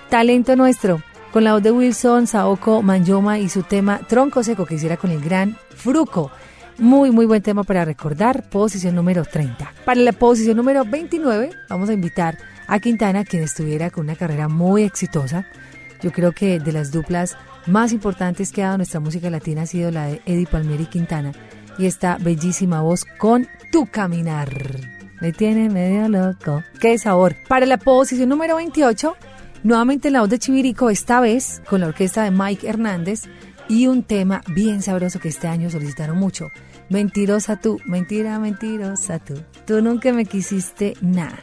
talento 0.08 0.56
nuestro, 0.56 1.00
con 1.32 1.44
la 1.44 1.52
voz 1.52 1.62
de 1.62 1.70
Wilson, 1.70 2.26
Saoko 2.26 2.82
Manyoma 2.82 3.38
y 3.38 3.48
su 3.48 3.62
tema 3.62 4.00
Tronco 4.08 4.42
Seco 4.42 4.66
que 4.66 4.74
hiciera 4.74 4.96
con 4.96 5.12
el 5.12 5.20
gran 5.20 5.56
Fruco. 5.76 6.32
Muy, 6.78 7.10
muy 7.10 7.26
buen 7.26 7.42
tema 7.42 7.64
para 7.64 7.84
recordar, 7.84 8.48
posición 8.50 8.94
número 8.94 9.24
30. 9.24 9.72
Para 9.84 10.00
la 10.00 10.12
posición 10.12 10.56
número 10.56 10.84
29 10.84 11.50
vamos 11.68 11.88
a 11.88 11.92
invitar 11.92 12.38
a 12.68 12.78
Quintana, 12.78 13.24
quien 13.24 13.42
estuviera 13.42 13.90
con 13.90 14.04
una 14.04 14.14
carrera 14.14 14.46
muy 14.46 14.84
exitosa. 14.84 15.44
Yo 16.00 16.12
creo 16.12 16.30
que 16.30 16.60
de 16.60 16.70
las 16.70 16.92
duplas 16.92 17.36
más 17.66 17.92
importantes 17.92 18.52
que 18.52 18.62
ha 18.62 18.66
dado 18.66 18.78
nuestra 18.78 19.00
música 19.00 19.28
latina 19.28 19.62
ha 19.62 19.66
sido 19.66 19.90
la 19.90 20.06
de 20.06 20.22
Eddie 20.24 20.46
Palmieri 20.46 20.86
Quintana. 20.86 21.32
Y 21.78 21.86
esta 21.86 22.16
bellísima 22.16 22.80
voz 22.80 23.04
con 23.18 23.48
Tu 23.72 23.86
Caminar. 23.86 24.48
Me 25.20 25.32
tiene 25.32 25.68
medio 25.70 26.08
loco. 26.08 26.62
¡Qué 26.80 26.96
sabor! 26.96 27.34
Para 27.48 27.66
la 27.66 27.78
posición 27.78 28.28
número 28.28 28.54
28 28.54 29.16
Nuevamente 29.64 30.10
la 30.10 30.20
voz 30.20 30.30
de 30.30 30.38
Chivirico, 30.38 30.88
esta 30.88 31.20
vez 31.20 31.60
con 31.68 31.80
la 31.80 31.88
orquesta 31.88 32.22
de 32.22 32.30
Mike 32.30 32.68
Hernández 32.68 33.24
y 33.68 33.86
un 33.86 34.02
tema 34.02 34.42
bien 34.48 34.82
sabroso 34.82 35.20
que 35.20 35.28
este 35.28 35.46
año 35.46 35.70
solicitaron 35.70 36.16
mucho. 36.16 36.50
Mentirosa 36.88 37.60
tú, 37.60 37.78
mentira, 37.84 38.38
mentirosa 38.38 39.18
tú. 39.18 39.34
Tú 39.66 39.82
nunca 39.82 40.12
me 40.12 40.24
quisiste 40.24 40.94
nada. 41.00 41.38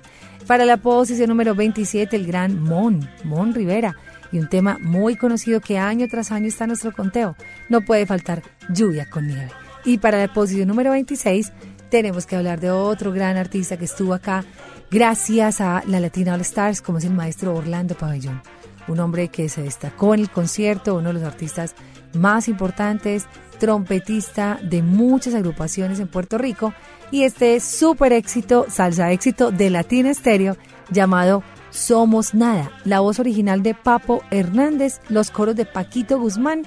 Para 0.47 0.65
la 0.65 0.77
posición 0.77 1.29
número 1.29 1.55
27, 1.55 2.15
el 2.15 2.27
gran 2.27 2.61
Mon, 2.61 3.07
Mon 3.23 3.53
Rivera. 3.53 3.95
Y 4.31 4.39
un 4.39 4.49
tema 4.49 4.77
muy 4.81 5.15
conocido 5.15 5.61
que 5.61 5.77
año 5.77 6.07
tras 6.09 6.31
año 6.31 6.47
está 6.47 6.65
en 6.65 6.69
nuestro 6.69 6.91
conteo. 6.93 7.35
No 7.69 7.81
puede 7.81 8.05
faltar 8.05 8.41
lluvia 8.69 9.09
con 9.09 9.27
nieve. 9.27 9.51
Y 9.85 9.99
para 9.99 10.17
la 10.17 10.33
posición 10.33 10.67
número 10.67 10.91
26, 10.91 11.51
tenemos 11.89 12.25
que 12.25 12.35
hablar 12.35 12.59
de 12.59 12.71
otro 12.71 13.11
gran 13.11 13.37
artista 13.37 13.77
que 13.77 13.85
estuvo 13.85 14.13
acá 14.13 14.43
gracias 14.89 15.61
a 15.61 15.83
la 15.87 15.99
Latina 15.99 16.33
All 16.33 16.41
Stars, 16.41 16.81
como 16.81 16.97
es 16.97 17.05
el 17.05 17.13
maestro 17.13 17.53
Orlando 17.53 17.95
Pabellón, 17.95 18.41
un 18.87 18.99
hombre 18.99 19.29
que 19.29 19.49
se 19.49 19.61
destacó 19.61 20.13
en 20.13 20.21
el 20.21 20.29
concierto, 20.29 20.95
uno 20.95 21.09
de 21.09 21.13
los 21.13 21.23
artistas 21.23 21.75
más 22.15 22.47
importantes, 22.47 23.25
trompetista 23.59 24.59
de 24.61 24.81
muchas 24.81 25.33
agrupaciones 25.33 25.99
en 25.99 26.07
Puerto 26.07 26.37
Rico, 26.37 26.73
y 27.11 27.23
este 27.23 27.59
súper 27.59 28.13
éxito, 28.13 28.65
salsa 28.69 29.11
éxito 29.11 29.51
de 29.51 29.69
Latina 29.69 30.09
Estéreo, 30.09 30.57
llamado 30.89 31.43
Somos 31.69 32.33
Nada, 32.33 32.71
la 32.83 32.99
voz 32.99 33.19
original 33.19 33.63
de 33.63 33.73
Papo 33.73 34.23
Hernández, 34.31 34.99
los 35.09 35.31
coros 35.31 35.55
de 35.55 35.65
Paquito 35.65 36.19
Guzmán, 36.19 36.63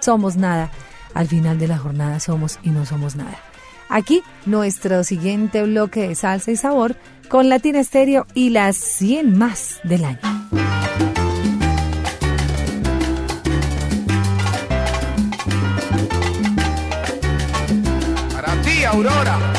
Somos 0.00 0.36
Nada. 0.36 0.70
Al 1.14 1.28
final 1.28 1.58
de 1.58 1.68
la 1.68 1.78
jornada 1.78 2.20
somos 2.20 2.58
y 2.62 2.70
no 2.70 2.86
somos 2.86 3.16
nada. 3.16 3.38
Aquí 3.88 4.22
nuestro 4.46 5.04
siguiente 5.04 5.62
bloque 5.62 6.08
de 6.08 6.14
salsa 6.14 6.50
y 6.50 6.56
sabor 6.56 6.96
con 7.28 7.48
Latina 7.48 7.80
Estéreo 7.80 8.26
y 8.34 8.50
las 8.50 8.76
100 8.76 9.36
más 9.36 9.80
del 9.84 10.04
año. 10.04 11.11
Aurora. 18.92 19.51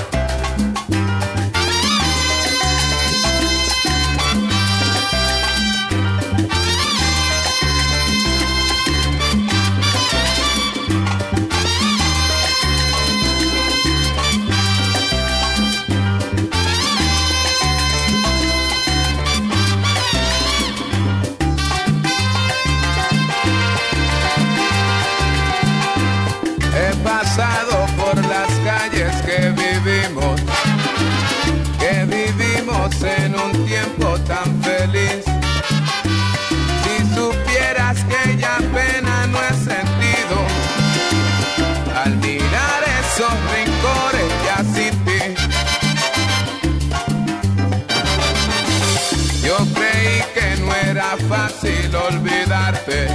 Fácil 51.53 51.95
olvidarte. 51.95 53.07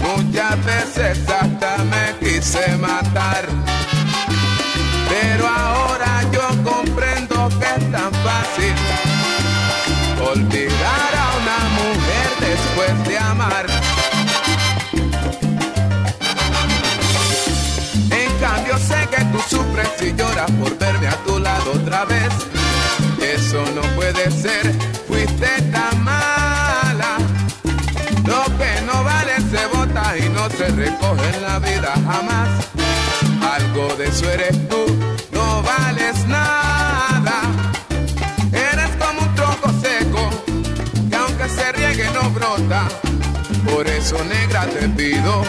Muchas 0.00 0.64
veces 0.64 1.18
hasta 1.28 1.78
me 1.84 2.18
quise 2.20 2.76
matar. 2.76 3.46
Pero 5.08 5.46
ahora 5.46 6.22
yo 6.32 6.42
comprendo 6.62 7.48
que 7.58 7.64
es 7.64 7.92
tan 7.92 8.12
fácil 8.12 8.74
olvidar 10.32 11.10
a 11.22 11.26
una 11.40 11.58
mujer 11.80 12.28
después 12.40 13.08
de 13.08 13.18
amar. 13.18 13.66
En 18.10 18.32
cambio 18.40 18.78
sé 18.78 19.08
que 19.10 19.24
tú 19.26 19.38
sufres 19.48 19.88
y 20.02 20.14
lloras 20.16 20.50
por 20.52 20.76
verme 20.78 21.08
a 21.08 21.16
tu 21.24 21.38
lado 21.38 21.72
otra 21.72 22.04
vez. 22.04 22.32
Eso 23.22 23.64
no 23.74 23.82
puede 23.96 24.30
ser, 24.30 24.72
en 31.02 31.42
la 31.42 31.58
vida 31.58 31.92
jamás. 32.06 32.48
Algo 33.42 33.94
de 33.96 34.06
eso 34.06 34.30
eres 34.30 34.68
tú, 34.68 34.84
no 35.32 35.62
vales 35.62 36.26
nada. 36.26 37.42
Eres 38.52 38.90
como 38.98 39.20
un 39.22 39.34
tronco 39.34 39.70
seco, 39.80 40.30
que 41.10 41.16
aunque 41.16 41.48
se 41.48 41.72
riegue 41.72 42.08
no 42.12 42.30
brota. 42.30 42.88
Por 43.70 43.86
eso 43.86 44.16
negra 44.24 44.66
te 44.66 44.88
pido, 44.88 45.42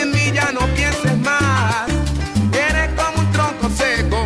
en 0.00 0.10
mí 0.12 0.32
ya 0.32 0.50
no 0.52 0.66
pienses 0.74 1.18
más. 1.18 1.88
Eres 2.52 2.90
como 2.96 3.20
un 3.20 3.32
tronco 3.32 3.68
seco, 3.70 4.24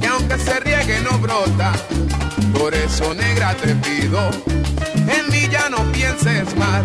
que 0.00 0.06
aunque 0.06 0.38
se 0.38 0.60
riegue 0.60 1.00
no 1.00 1.18
brota. 1.18 1.72
Por 2.58 2.74
eso 2.74 3.14
negra 3.14 3.54
te 3.54 3.74
pido, 3.76 4.30
en 5.16 5.28
mí 5.30 5.48
ya 5.50 5.68
no 5.68 5.78
pienses 5.92 6.56
más. 6.56 6.82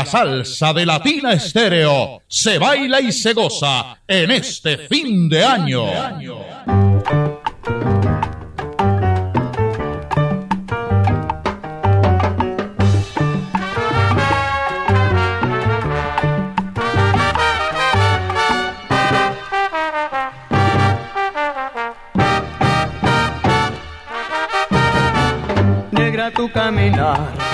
la 0.00 0.06
salsa 0.06 0.72
de 0.72 0.86
Latina 0.86 1.32
Estéreo 1.34 2.22
se 2.26 2.58
baila 2.58 3.02
y 3.02 3.12
se 3.12 3.34
goza 3.34 3.98
en 4.08 4.30
este 4.30 4.78
fin 4.78 5.28
de 5.28 5.44
año. 5.44 5.84
Negra 25.92 26.30
tu 26.30 26.50
caminar 26.50 27.49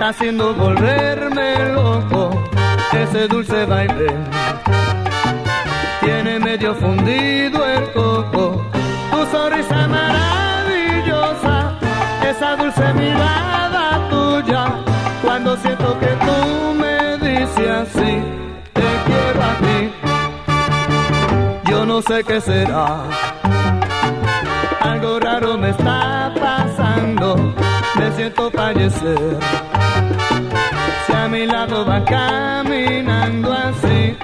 está 0.00 0.08
haciendo 0.08 0.54
volverme 0.54 1.74
loco 1.74 2.30
ese 2.90 3.28
dulce 3.28 3.66
baile. 3.66 4.06
Tiene 6.00 6.38
medio 6.38 6.74
fundido 6.74 7.66
el 7.66 7.92
coco, 7.92 8.64
tu 9.10 9.26
sonrisa 9.30 9.86
maravillosa, 9.88 11.74
esa 12.26 12.56
dulce 12.56 12.94
mirada 12.94 14.08
tuya. 14.08 14.72
Cuando 15.22 15.54
siento 15.58 15.98
que 16.00 16.06
tú 16.06 16.72
me 16.82 17.18
dices 17.18 17.68
así, 17.68 18.22
te 18.72 18.88
quiero 19.04 19.42
a 19.42 19.54
ti. 19.64 19.92
Yo 21.70 21.84
no 21.84 22.00
sé 22.00 22.24
qué 22.24 22.40
será, 22.40 23.04
algo 24.80 25.20
raro 25.20 25.58
me 25.58 25.68
está 25.68 26.32
pasando, 26.40 27.36
me 27.96 28.10
siento 28.12 28.50
fallecer 28.50 29.69
a 31.20 31.28
mi 31.28 31.46
lado 31.46 31.84
va 31.84 32.02
caminando 32.04 33.52
así. 33.52 34.16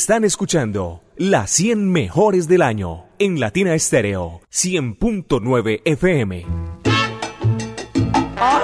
Están 0.00 0.22
escuchando 0.22 1.02
las 1.16 1.50
100 1.50 1.90
mejores 1.90 2.46
del 2.46 2.62
año 2.62 3.06
en 3.18 3.40
Latina 3.40 3.74
Estéreo 3.74 4.42
100.9 4.48 5.82
FM. 5.84 6.46
¡Ay! 8.36 8.62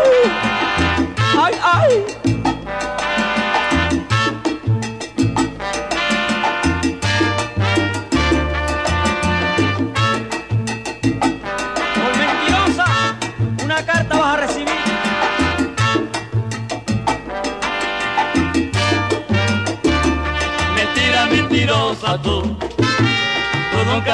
¡Ay, 1.36 1.54
ay! 1.60 2.23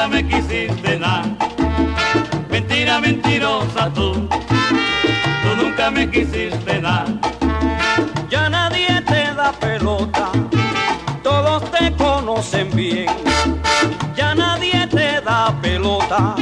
nunca 0.01 0.15
me 0.15 0.27
quisiste 0.27 0.97
dar, 0.97 1.23
Mentira, 2.49 2.99
mentirosa 2.99 3.91
tú, 3.93 4.13
tú 4.13 5.63
nunca 5.63 5.91
me 5.91 6.09
quisiste 6.09 6.81
dar. 6.81 7.05
Ya 8.27 8.49
nadie 8.49 9.01
te 9.01 9.33
da 9.35 9.51
pelota, 9.51 10.31
todos 11.21 11.69
te 11.71 11.95
conocen 11.97 12.71
bien. 12.71 13.05
Ya 14.15 14.33
nadie 14.33 14.87
te 14.87 15.21
da 15.21 15.53
pelota, 15.61 16.35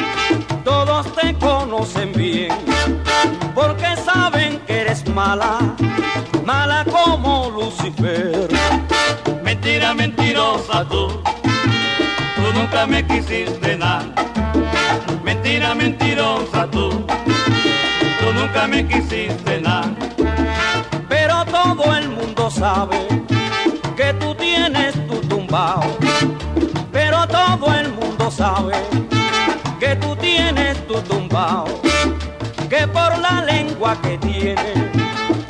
todos 0.64 1.14
te 1.16 1.34
conocen 1.34 2.14
bien. 2.14 2.54
Porque 3.54 3.98
saben 3.98 4.60
que 4.68 4.82
eres 4.82 5.06
mala, 5.10 5.60
mala 6.46 6.86
como 6.86 7.50
Lucifer. 7.50 8.48
Mentira, 9.44 9.94
mentirosa 9.94 10.86
tú 10.86 11.19
nunca 12.80 12.88
me 12.88 13.06
quisiste 13.06 13.78
dar. 13.78 14.04
Mentira, 15.24 15.76
mentirosa 15.76 16.66
tú, 16.72 16.90
tú 16.90 18.34
nunca 18.34 18.68
me 18.68 18.88
quisiste 18.88 19.60
dar. 19.60 19.90
Pero 21.10 21.44
todo 21.46 21.94
el 21.94 22.08
mundo 22.10 22.50
sabe 22.50 23.06
que 23.98 24.14
tú 24.14 24.34
tienes 24.36 24.94
tu 25.08 25.20
tumbao. 25.28 25.82
Pero 26.92 27.28
todo 27.28 27.74
el 27.74 27.92
mundo 27.92 28.32
sabe 28.32 28.76
que 29.80 29.98
tú 29.98 30.16
tienes 30.16 30.78
tu 30.88 31.02
tumbao. 31.02 31.66
Que 32.70 32.88
por 32.88 33.18
la 33.20 33.44
lengua 33.46 33.98
que 34.02 34.18
tiene 34.20 34.74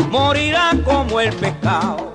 morirá 0.10 0.72
como 0.84 1.20
el 1.20 1.32
pecado 1.34 2.09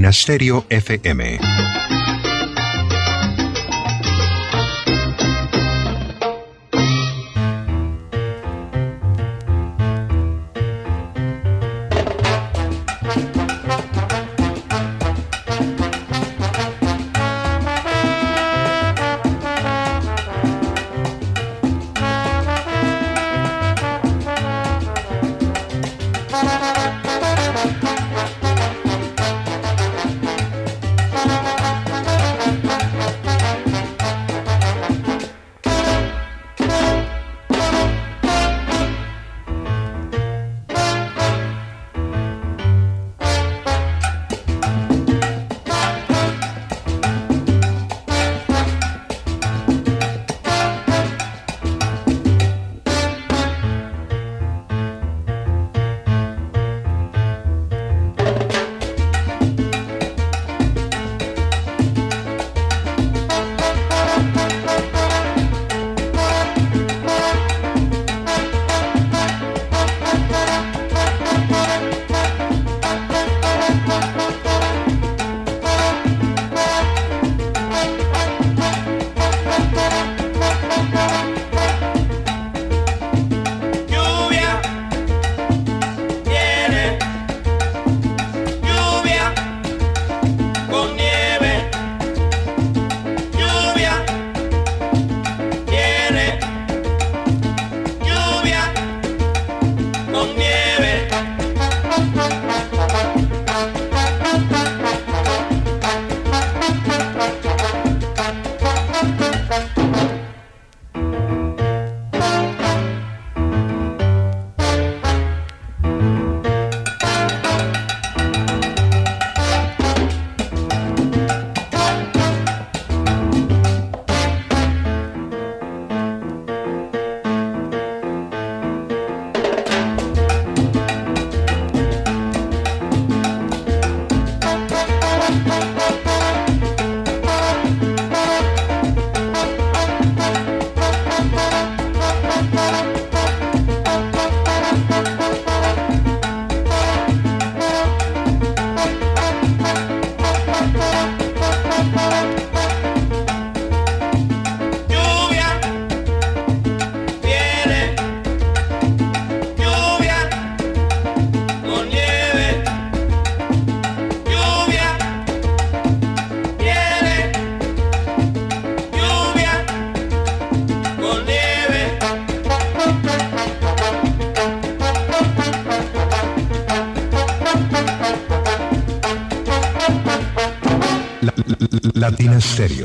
Dinasterio 0.00 0.64
FM. 0.70 1.69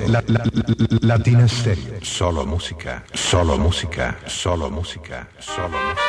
La, 0.07 0.21
la, 0.27 1.47
Stereo. 1.47 1.99
Solo 2.01 2.45
música. 2.45 3.05
Solo 3.13 3.57
música. 3.57 4.19
Solo 4.27 4.69
música. 4.69 5.29
Solo 5.39 5.69
música. 5.69 6.04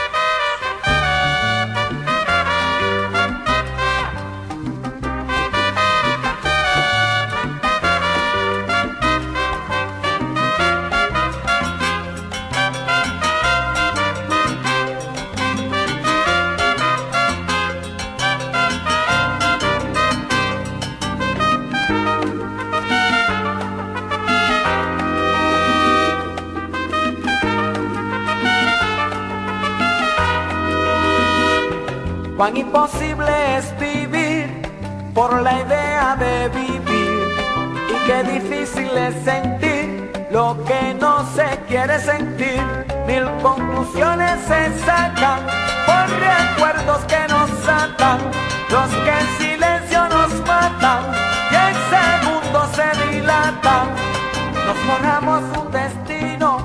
Ignoramos 54.96 55.42
su 55.52 55.70
destino 55.70 56.56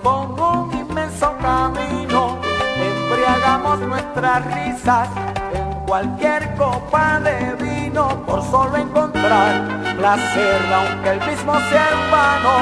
con 0.00 0.40
un 0.40 0.72
inmenso 0.72 1.36
camino. 1.42 2.38
Embriagamos 2.76 3.80
nuestras 3.80 4.44
risas 4.54 5.08
en 5.52 5.86
cualquier 5.86 6.54
copa 6.54 7.18
de 7.18 7.56
vino 7.56 8.24
por 8.26 8.44
solo 8.44 8.76
encontrar 8.76 9.66
placer, 9.96 10.60
aunque 10.72 11.10
el 11.10 11.20
mismo 11.26 11.52
sea 11.68 11.88
en 11.90 12.10
vano. 12.12 12.54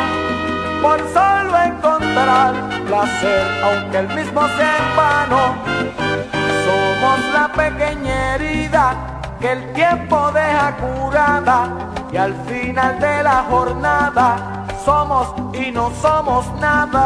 Por 0.81 0.99
solo 1.13 1.63
encontrar 1.63 2.55
placer, 2.87 3.47
aunque 3.65 3.99
el 3.99 4.09
mismo 4.09 4.49
sea 4.57 4.77
en 4.79 4.97
vano. 4.97 5.57
Somos 6.65 7.21
la 7.35 7.53
pequeña 7.53 8.35
herida 8.35 8.97
que 9.41 9.53
el 9.53 9.73
tiempo 9.75 10.33
deja 10.33 10.75
curada 10.77 11.69
y 12.11 12.17
al 12.17 12.35
final 12.47 12.99
de 12.99 13.23
la 13.23 13.45
jornada 13.51 14.58
somos 14.89 15.29
y 15.53 15.71
no 15.71 15.91
somos 16.01 16.47
nada. 16.55 16.99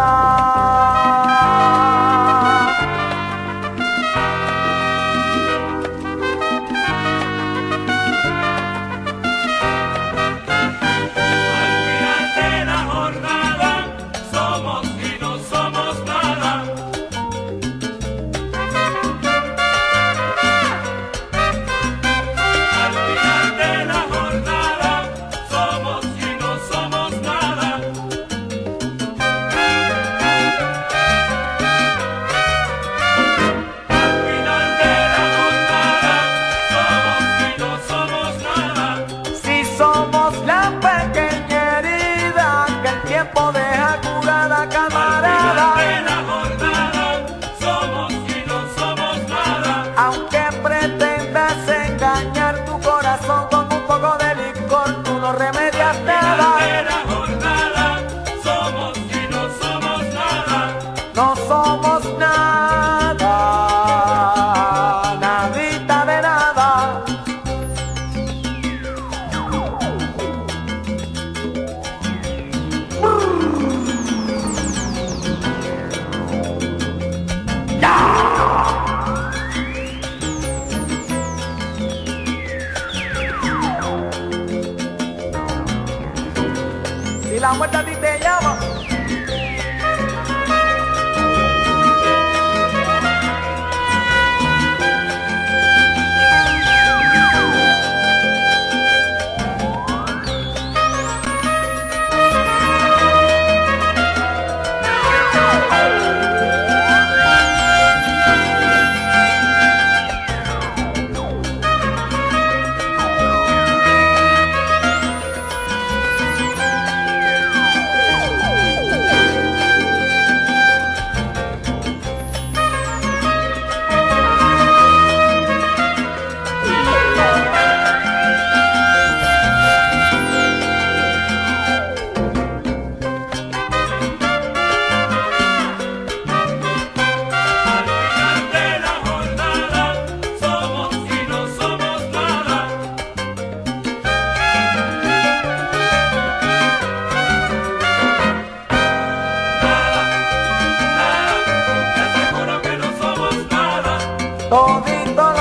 todo 154.53 154.83
e. 154.87 155.32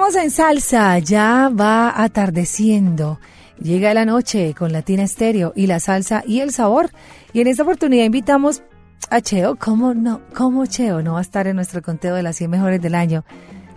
Seguimos 0.00 0.24
en 0.24 0.30
salsa, 0.30 0.98
ya 0.98 1.50
va 1.50 2.02
atardeciendo. 2.02 3.20
Llega 3.60 3.92
la 3.92 4.06
noche 4.06 4.54
con 4.54 4.72
Latina 4.72 5.02
Estéreo 5.02 5.52
y 5.54 5.66
la 5.66 5.78
salsa 5.78 6.22
y 6.26 6.40
el 6.40 6.52
sabor. 6.52 6.88
Y 7.34 7.42
en 7.42 7.48
esta 7.48 7.64
oportunidad 7.64 8.06
invitamos 8.06 8.62
a 9.10 9.20
Cheo. 9.20 9.56
¿Cómo 9.56 9.92
no? 9.92 10.22
¿Cómo 10.34 10.64
Cheo 10.64 11.02
no 11.02 11.12
va 11.12 11.18
a 11.18 11.22
estar 11.22 11.46
en 11.48 11.56
nuestro 11.56 11.82
conteo 11.82 12.14
de 12.14 12.22
las 12.22 12.36
100 12.36 12.50
mejores 12.50 12.80
del 12.80 12.94
año? 12.94 13.26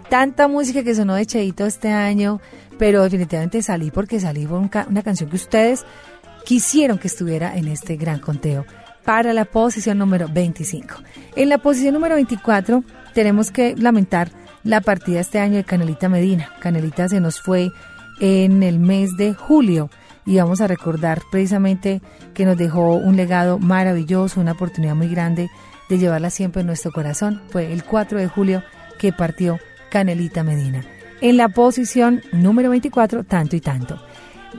Tanta 0.09 0.47
música 0.47 0.81
que 0.81 0.95
sonó 0.95 1.15
de 1.15 1.25
Cheito 1.25 1.65
este 1.65 1.91
año, 1.91 2.39
pero 2.79 3.03
definitivamente 3.03 3.61
salí 3.61 3.91
porque 3.91 4.21
salí 4.21 4.47
por 4.47 4.59
una 4.59 5.01
canción 5.03 5.29
que 5.29 5.35
ustedes 5.35 5.83
quisieron 6.45 6.99
que 6.99 7.09
estuviera 7.09 7.57
en 7.57 7.67
este 7.67 7.97
gran 7.97 8.19
conteo 8.19 8.65
para 9.03 9.33
la 9.33 9.43
posición 9.43 9.97
número 9.97 10.29
25. 10.29 10.95
En 11.35 11.49
la 11.49 11.57
posición 11.57 11.93
número 11.93 12.15
24 12.15 12.81
tenemos 13.13 13.51
que 13.51 13.75
lamentar 13.75 14.31
la 14.63 14.81
partida 14.81 15.19
este 15.19 15.39
año 15.39 15.57
de 15.57 15.63
Canelita 15.63 16.09
Medina. 16.09 16.49
Canelita 16.59 17.07
se 17.09 17.19
nos 17.19 17.39
fue 17.39 17.71
en 18.19 18.63
el 18.63 18.79
mes 18.79 19.17
de 19.17 19.33
julio 19.33 19.89
y 20.25 20.37
vamos 20.37 20.61
a 20.61 20.67
recordar 20.67 21.21
precisamente 21.31 22.01
que 22.33 22.45
nos 22.45 22.57
dejó 22.57 22.95
un 22.95 23.15
legado 23.15 23.59
maravilloso, 23.59 24.39
una 24.39 24.53
oportunidad 24.53 24.95
muy 24.95 25.09
grande 25.09 25.49
de 25.89 25.97
llevarla 25.97 26.29
siempre 26.29 26.61
en 26.61 26.67
nuestro 26.67 26.91
corazón. 26.91 27.41
Fue 27.49 27.73
el 27.73 27.83
4 27.83 28.19
de 28.19 28.27
julio 28.27 28.63
que 28.97 29.11
partió 29.11 29.59
Canelita 29.91 30.43
Medina. 30.43 30.85
En 31.21 31.37
la 31.37 31.49
posición 31.49 32.21
número 32.31 32.69
24, 32.69 33.23
tanto 33.25 33.55
y 33.55 33.61
tanto. 33.61 34.01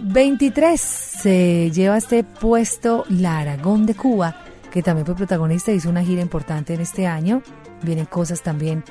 23 0.02 0.80
se 0.80 1.70
lleva 1.70 1.96
este 1.96 2.24
puesto 2.24 3.04
la 3.08 3.38
Aragón 3.38 3.86
de 3.86 3.94
Cuba, 3.94 4.36
que 4.70 4.82
también 4.82 5.06
fue 5.06 5.14
protagonista, 5.14 5.72
hizo 5.72 5.88
una 5.88 6.02
gira 6.02 6.20
importante 6.20 6.74
en 6.74 6.80
este 6.80 7.06
año. 7.06 7.42
Vienen 7.82 8.06
cosas 8.06 8.42
también 8.42 8.82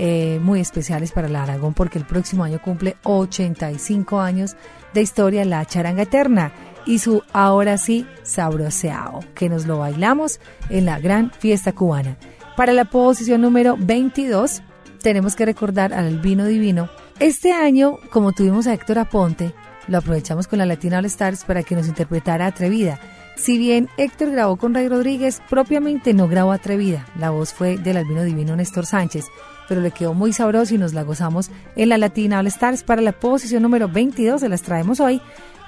eh, 0.00 0.38
muy 0.40 0.60
especiales 0.60 1.10
para 1.10 1.28
la 1.28 1.42
Aragón 1.42 1.74
porque 1.74 1.98
el 1.98 2.04
próximo 2.04 2.44
año 2.44 2.62
cumple 2.62 2.96
85 3.02 4.20
años 4.20 4.54
de 4.94 5.02
historia 5.02 5.44
la 5.44 5.64
charanga 5.66 6.04
eterna 6.04 6.52
y 6.86 7.00
su 7.00 7.24
ahora 7.32 7.78
sí 7.78 8.06
sabroseao, 8.22 9.24
que 9.34 9.48
nos 9.48 9.66
lo 9.66 9.78
bailamos 9.78 10.38
en 10.70 10.84
la 10.84 11.00
gran 11.00 11.32
fiesta 11.32 11.72
cubana. 11.72 12.16
Para 12.56 12.72
la 12.72 12.84
posición 12.84 13.40
número 13.40 13.76
22 13.76 14.62
tenemos 15.02 15.34
que 15.34 15.46
recordar 15.46 15.92
al 15.92 16.20
vino 16.20 16.46
divino. 16.46 16.88
Este 17.18 17.52
año, 17.52 17.98
como 18.12 18.30
tuvimos 18.30 18.68
a 18.68 18.74
Héctor 18.74 19.00
Aponte, 19.00 19.52
lo 19.88 19.98
aprovechamos 19.98 20.46
con 20.46 20.60
la 20.60 20.66
Latina 20.66 20.98
All 20.98 21.06
Stars 21.06 21.42
para 21.44 21.64
que 21.64 21.74
nos 21.74 21.88
interpretara 21.88 22.46
Atrevida. 22.46 23.00
Si 23.36 23.58
bien 23.58 23.88
Héctor 23.96 24.30
grabó 24.30 24.56
con 24.56 24.74
Ray 24.74 24.88
Rodríguez, 24.88 25.42
propiamente 25.50 26.14
no 26.14 26.28
grabó 26.28 26.52
Atrevida. 26.52 27.04
La 27.18 27.30
voz 27.30 27.52
fue 27.52 27.78
del 27.78 27.96
albino 27.96 28.22
divino 28.22 28.54
Néstor 28.54 28.86
Sánchez, 28.86 29.26
pero 29.68 29.80
le 29.80 29.90
quedó 29.90 30.14
muy 30.14 30.32
sabroso 30.32 30.74
y 30.74 30.78
nos 30.78 30.94
la 30.94 31.02
gozamos 31.02 31.50
en 31.76 31.90
la 31.90 31.98
Latina 31.98 32.38
All 32.38 32.46
Stars 32.46 32.82
para 32.82 33.02
la 33.02 33.12
posición 33.12 33.62
número 33.62 33.88
22, 33.88 34.40
se 34.40 34.48
las 34.48 34.62
traemos 34.62 35.00
hoy. 35.00 35.20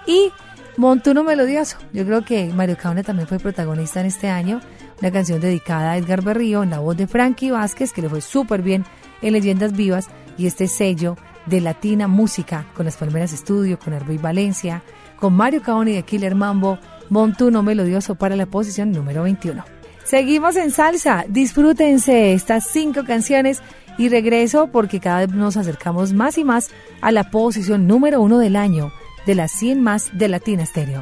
Y 0.07 0.33
Montuno 0.77 1.25
Melodioso. 1.25 1.77
Yo 1.93 2.05
creo 2.07 2.25
que 2.25 2.47
Mario 2.55 2.77
Caona 2.81 3.03
también 3.03 3.29
fue 3.29 3.39
protagonista 3.39 4.01
en 4.01 4.07
este 4.07 4.29
año. 4.29 4.61
Una 5.01 5.11
canción 5.11 5.41
dedicada 5.41 5.93
a 5.93 5.97
Edgar 5.99 6.23
Berrío 6.23 6.63
en 6.63 6.71
la 6.71 6.79
voz 6.79 6.97
de 6.97 7.07
Frankie 7.07 7.51
Vázquez, 7.51 7.93
que 7.93 8.03
le 8.03 8.09
fue 8.09 8.21
súper 8.21 8.63
bien 8.63 8.85
en 9.21 9.35
Leyendas 9.35 9.73
Vivas. 9.73 10.09
Y 10.39 10.47
este 10.47 10.69
sello 10.69 11.17
de 11.47 11.61
Latina 11.61 12.09
Música 12.09 12.67
con 12.75 12.87
las 12.87 12.97
Palmeras 12.97 13.33
Estudio, 13.33 13.79
con 13.79 13.93
Hervey 13.93 14.17
Valencia, 14.17 14.83
con 15.19 15.35
Mario 15.35 15.63
Caona 15.63 15.91
y 15.91 15.95
de 15.95 16.03
Killer 16.03 16.35
Mambo. 16.35 16.79
Montuno 17.11 17.63
Melodioso 17.63 18.15
para 18.15 18.37
la 18.37 18.47
posición 18.47 18.93
número 18.93 19.25
21. 19.25 19.80
Seguimos 20.11 20.57
en 20.57 20.73
salsa. 20.73 21.25
Disfrútense 21.29 22.33
estas 22.33 22.67
cinco 22.67 23.05
canciones 23.05 23.63
y 23.97 24.09
regreso 24.09 24.67
porque 24.67 24.99
cada 24.99 25.21
vez 25.21 25.29
nos 25.29 25.57
acercamos 25.57 26.13
más 26.15 26.37
y 26.37 26.43
más 26.43 26.71
a 27.01 27.13
la 27.13 27.31
posición 27.31 27.87
número 27.87 28.21
uno 28.21 28.41
del 28.41 28.57
año 28.57 28.93
de 29.25 29.37
las 29.37 29.53
100 29.53 29.81
más 29.81 30.11
de 30.19 30.27
Latina 30.27 30.67
Stereo. 30.67 31.01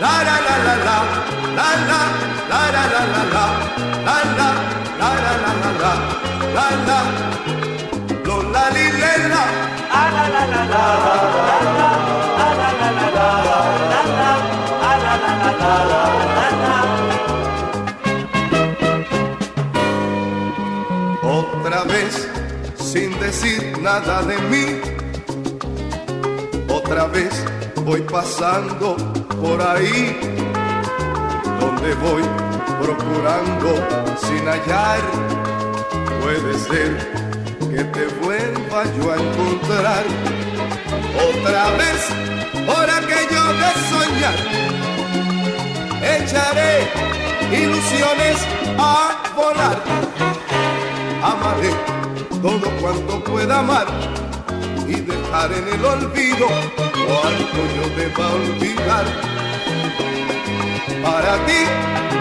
La 0.00 0.24
la 0.24 0.40
la 0.40 0.56
la 0.66 0.76
la 0.76 1.70
la 1.86 2.02
la 2.66 2.82
la 2.82 3.06
la 3.06 3.06
la 3.06 3.36
la 5.78 5.94
la 6.54 6.85
Otra 21.22 21.82
vez 21.84 22.28
sin 22.76 23.18
decir 23.18 23.76
nada 23.80 24.22
de 24.22 24.38
mí. 24.50 24.80
Otra 26.68 27.06
vez 27.06 27.44
voy 27.84 28.00
pasando 28.02 28.96
por 29.40 29.60
ahí. 29.60 30.16
Donde 31.60 31.94
voy 31.94 32.22
procurando 32.80 33.74
sin 34.26 34.46
hallar. 34.46 35.00
Puede 36.22 36.58
ser 36.58 36.96
que 37.70 37.84
te 37.84 38.06
vuelva 38.24 38.84
yo 38.96 39.12
a 39.12 39.16
encontrar 39.16 40.04
otra 41.28 41.70
vez 41.80 42.00
por 42.66 42.90
aquello 42.98 43.44
de 43.60 43.70
soñar. 43.90 44.38
Echaré 46.02 46.74
ilusiones 47.52 48.38
a 48.78 49.32
volar. 49.36 49.78
Amaré 51.22 51.72
todo 52.42 52.70
cuanto 52.80 53.24
pueda 53.24 53.58
amar 53.58 53.86
y 54.86 54.94
dejar 54.94 55.52
en 55.52 55.68
el 55.74 55.84
olvido 55.84 56.46
cuanto 56.76 57.60
yo 57.76 57.84
deba 57.96 58.26
olvidar. 58.34 59.06
Para 61.02 61.34
ti 61.46 61.60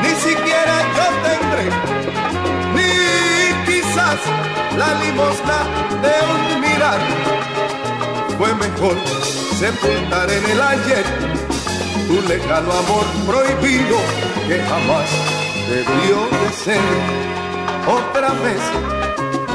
ni 0.02 0.14
siquiera 0.28 0.76
yo 0.98 1.08
tendré, 1.26 1.66
ni 2.76 2.92
quizás 3.66 4.20
la 4.78 4.94
limosna 5.04 5.60
de 6.04 6.14
un 6.34 6.62
mirar. 6.62 7.00
Fue 8.38 8.54
mejor 8.56 8.96
sepultar 9.58 10.30
en 10.30 10.46
el 10.52 10.62
ayer 10.62 11.06
tu 12.08 12.22
lejano 12.28 12.72
amor 12.72 13.06
prohibido 13.26 13.98
que 14.48 14.60
jamás 14.60 15.10
debió 15.70 16.18
de 16.40 16.54
ser. 16.54 16.82
Otra 17.88 18.30
vez 18.44 18.62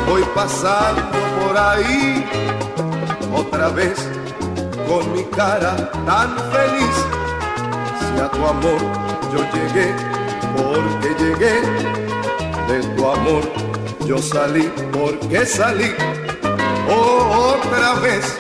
voy 0.07 0.23
pasando 0.35 1.03
por 1.41 1.57
ahí, 1.57 2.25
otra 3.35 3.69
vez 3.69 3.99
con 4.89 5.13
mi 5.13 5.25
cara 5.25 5.77
tan 6.07 6.37
feliz. 6.51 6.97
Si 8.01 8.21
a 8.21 8.29
tu 8.31 8.47
amor 8.47 8.81
yo 9.33 9.41
llegué, 9.55 9.95
porque 10.57 11.09
llegué, 11.23 11.61
de 12.67 12.97
tu 12.97 13.11
amor 13.11 13.43
yo 14.07 14.19
salí, 14.19 14.73
porque 14.93 15.45
salí. 15.45 15.95
Oh, 16.89 17.55
otra 17.55 17.95
vez 18.01 18.37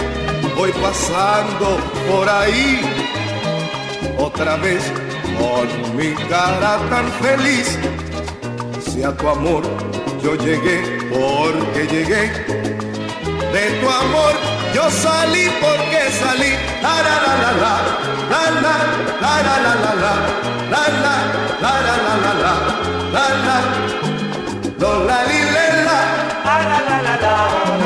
voy 0.56 0.72
pasando 0.72 1.78
por 2.10 2.28
ahí, 2.28 2.80
otra 4.18 4.56
vez 4.56 4.82
con 5.38 5.96
mi 5.96 6.12
cara 6.28 6.78
tan 6.90 7.06
feliz. 7.22 7.78
Si 8.80 9.02
a 9.02 9.16
tu 9.16 9.28
amor 9.28 9.62
yo 10.22 10.34
llegué, 10.34 10.80
porque 11.10 11.86
llegué, 11.86 12.22
de 13.52 13.70
tu 13.80 13.88
amor. 13.88 14.34
Yo 14.74 14.88
salí 14.88 15.50
porque 15.60 16.10
salí. 16.22 16.52
La 16.80 17.02
la 17.02 17.16
la 17.26 17.34
la 17.42 17.52
la, 17.62 17.74
la 18.30 18.42
la 18.50 18.76
la 19.20 19.34
la 19.42 19.64
la 19.64 19.74
la 19.90 20.12
la, 20.12 20.14
la 20.70 20.84
la 21.02 21.16
la 21.60 21.74
la 21.74 21.94
la 22.00 22.30
la 22.30 22.56
la, 26.80 26.98
la 27.02 27.16
la, 27.20 27.79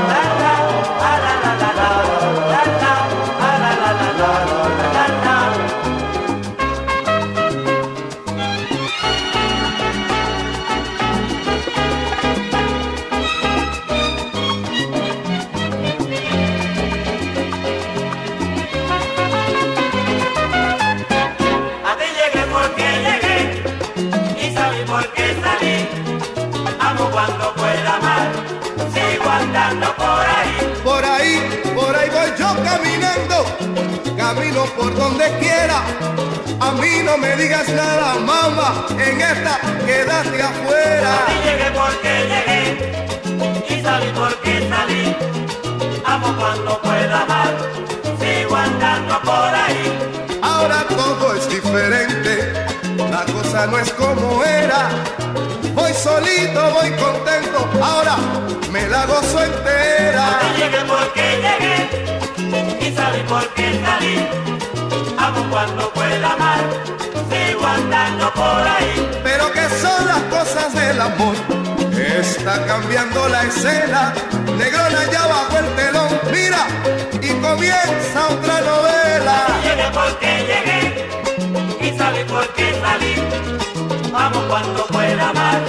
cambiando 72.94 73.28
la 73.28 73.42
escena, 73.42 74.14
negrona 74.56 75.10
ya 75.10 75.26
bajo 75.26 75.58
el 75.58 75.74
telón, 75.74 76.20
mira, 76.30 76.66
y 77.20 77.28
comienza 77.40 78.28
otra 78.30 78.60
novela. 78.60 79.46
Llegué 79.64 79.90
porque 79.92 80.30
llegué 80.50 81.88
y 81.88 81.98
salí 81.98 82.24
porque 82.28 82.72
salí. 82.80 83.14
Amo 84.14 84.40
cuando 84.48 84.86
pueda 84.86 85.30
amar, 85.30 85.60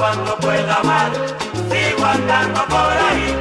cuando 0.00 0.34
pueda 0.38 0.76
amar, 0.76 1.12
sigo 1.70 2.04
andando 2.06 2.64
por 2.64 2.92
ahí. 3.06 3.36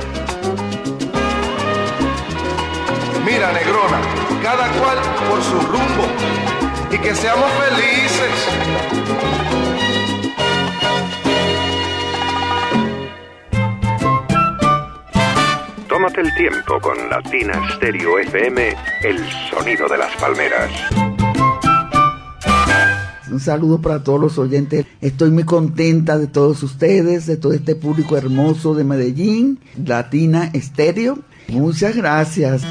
mira 3.26 3.54
negrona, 3.54 4.02
cada 4.44 4.68
cual 4.72 4.98
por 5.30 5.42
su 5.42 5.58
rumbo 5.62 6.06
y 6.92 6.98
que 6.98 7.16
seamos 7.16 7.50
felices. 7.64 8.36
Tómate 15.88 16.22
el 16.22 16.36
tiempo 16.36 16.82
con 16.82 17.10
Latina 17.10 17.54
Stereo 17.76 18.20
FM, 18.20 18.76
el 19.04 19.32
sonido 19.50 19.88
de 19.88 19.98
las 19.98 20.14
palmeras. 20.18 21.09
Un 23.32 23.40
saludo 23.40 23.82
para 23.82 24.04
todos 24.04 24.20
los 24.20 24.38
oyentes. 24.38 24.86
Estoy 25.02 25.32
muy 25.32 25.44
contenta 25.44 26.18
de 26.18 26.28
todos 26.28 26.64
ustedes, 26.64 27.26
de 27.26 27.38
todo 27.38 27.54
este 27.54 27.76
público 27.76 28.18
hermoso 28.18 28.74
de 28.74 28.84
Medellín, 28.84 29.60
Latina 29.86 30.50
Estéreo. 30.54 31.20
Muchas 31.50 31.96
gracias. 31.96 32.64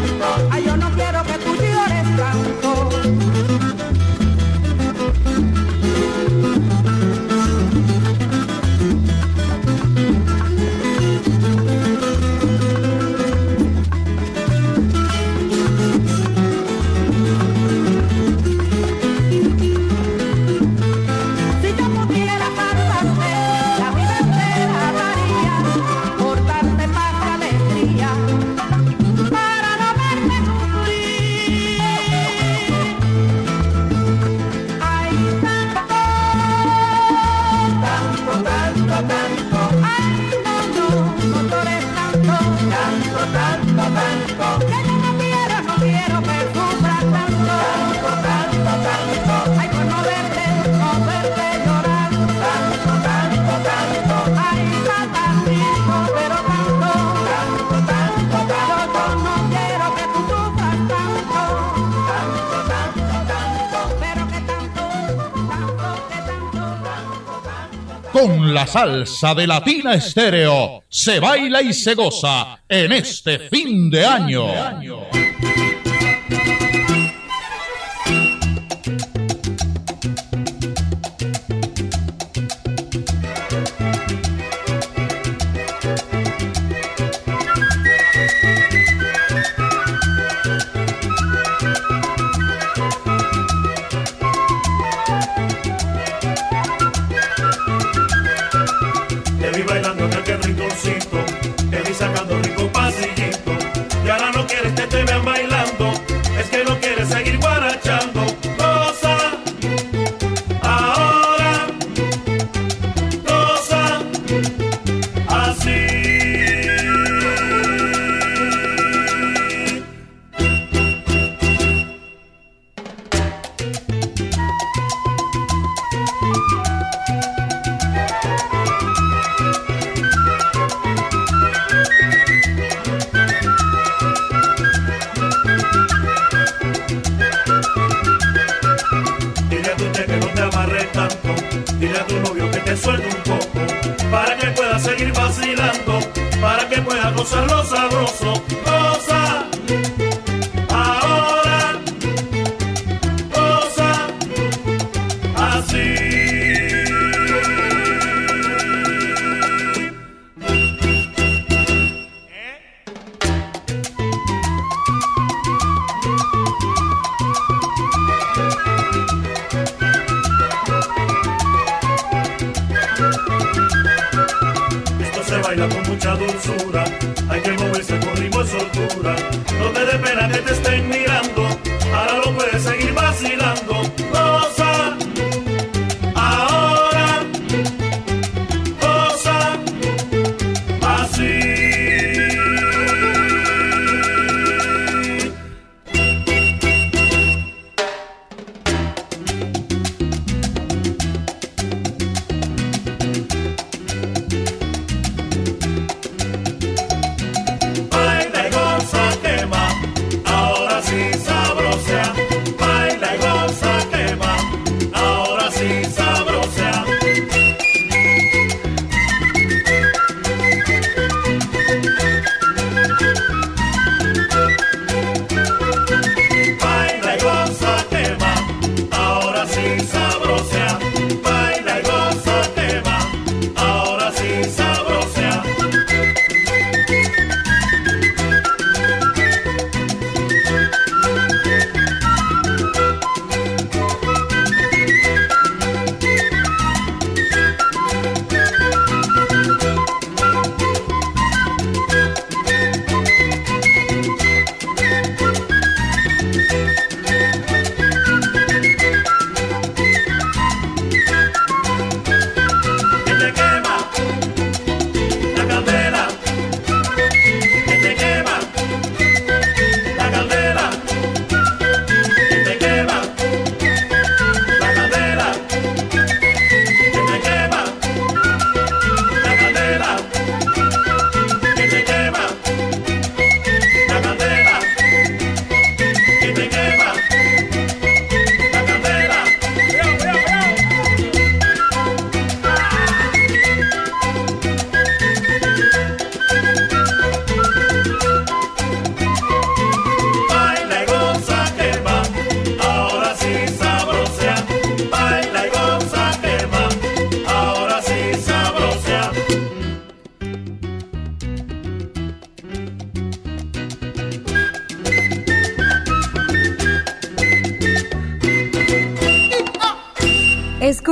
cantando. 0.00 0.48
Ay, 0.50 0.64
yo 0.64 0.76
no 0.76 0.99
la 68.54 68.66
salsa 68.66 69.34
de 69.34 69.46
Latina 69.46 69.94
Estéreo. 69.94 70.84
Se 70.88 71.20
baila 71.20 71.62
y 71.62 71.72
se 71.72 71.94
goza 71.94 72.60
en 72.68 72.92
este 72.92 73.38
fin 73.38 73.90
de 73.90 74.04
año. 74.04 74.46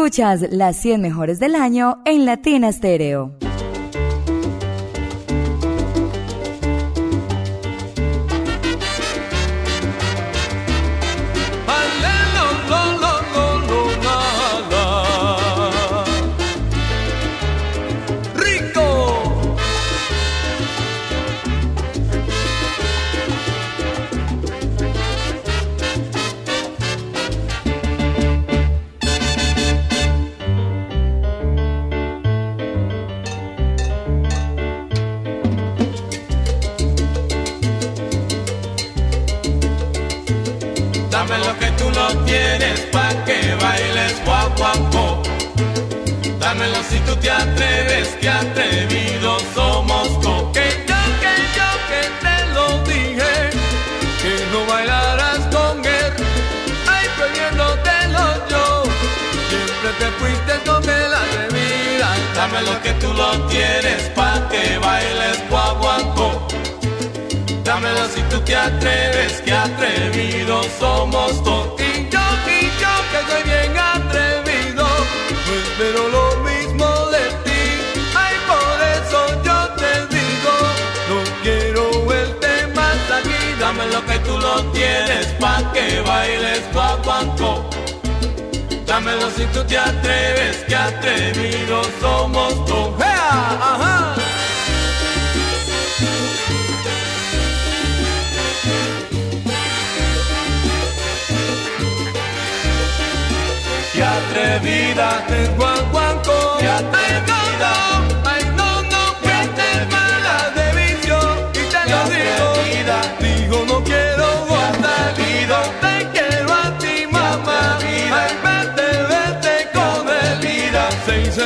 Escuchas 0.08 0.50
las 0.52 0.78
100 0.78 1.02
mejores 1.02 1.38
del 1.38 1.54
año 1.54 1.98
en 2.06 2.24
Latina 2.24 2.72
Stereo. 2.72 3.37
lo 63.18 63.30
tienes 63.48 64.02
pa' 64.16 64.48
que 64.48 64.78
bailes 64.78 65.38
guaguancó. 65.50 66.28
Dámelo 67.64 68.04
si 68.14 68.20
tú 68.30 68.38
te 68.46 68.54
atreves, 68.54 69.32
que 69.44 69.52
atrevidos 69.52 70.66
somos 70.78 71.30
todos. 71.42 71.80
Yo, 72.14 72.24
y 72.56 72.60
yo, 72.82 72.92
que 73.10 73.20
soy 73.28 73.42
bien 73.52 73.74
atrevido, 73.76 74.86
pues 75.46 75.64
pero 75.78 76.00
lo 76.16 76.26
mismo 76.48 76.86
de 77.14 77.24
ti. 77.44 77.62
Ay, 78.24 78.36
por 78.52 78.76
eso 78.96 79.18
yo 79.46 79.58
te 79.80 79.92
digo, 80.14 80.54
no 81.10 81.18
quiero 81.42 81.84
el 82.20 82.74
más 82.78 83.00
aquí. 83.18 83.40
Dame 83.60 83.84
lo 83.94 84.00
que 84.06 84.18
tú 84.26 84.38
lo 84.38 84.54
tienes 84.76 85.26
pa' 85.40 85.62
que 85.72 86.00
bailes 86.00 86.62
guaguancó. 86.72 87.77
Dámelo 88.88 89.30
si 89.36 89.44
tú 89.52 89.62
te 89.64 89.76
atreves, 89.76 90.64
que 90.66 90.74
atrevidos 90.74 91.86
somos 92.00 92.64
tú. 92.64 92.96
¡Vea! 92.96 93.30
¡Ajá! 93.60 94.14
¡Qué 103.92 104.02
atrevida! 104.02 105.24
¡Qué 105.28 105.48
guanguanco! 105.58 106.56
¡Qué 106.58 106.68
atrevida! 106.68 107.97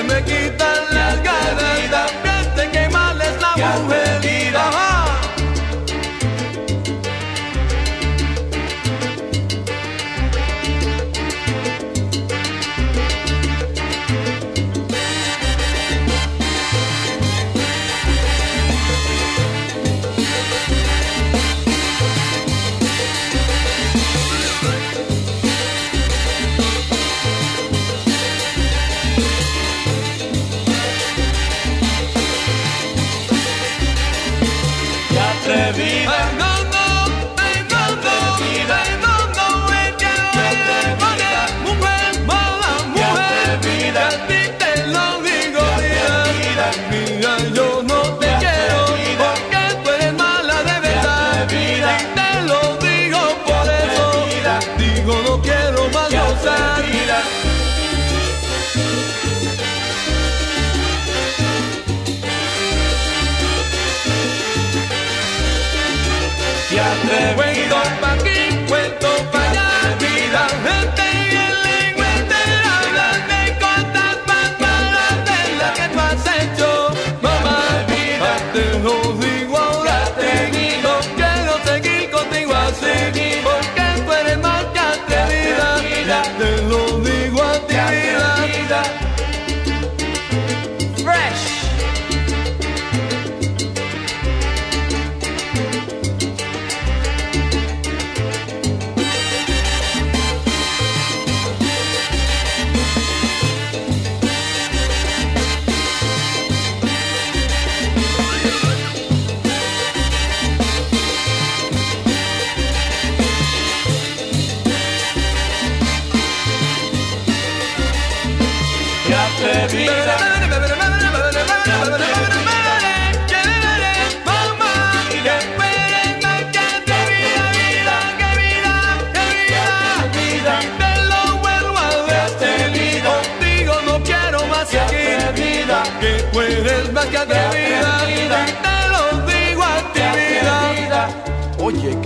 me 0.05 0.23
quitan 0.25 0.82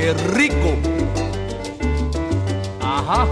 qué 0.07 0.15
rico. 0.15 0.79
Ajá. 2.81 3.27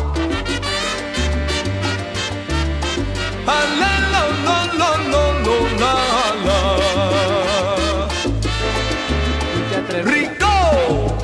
Rico. 10.02 11.16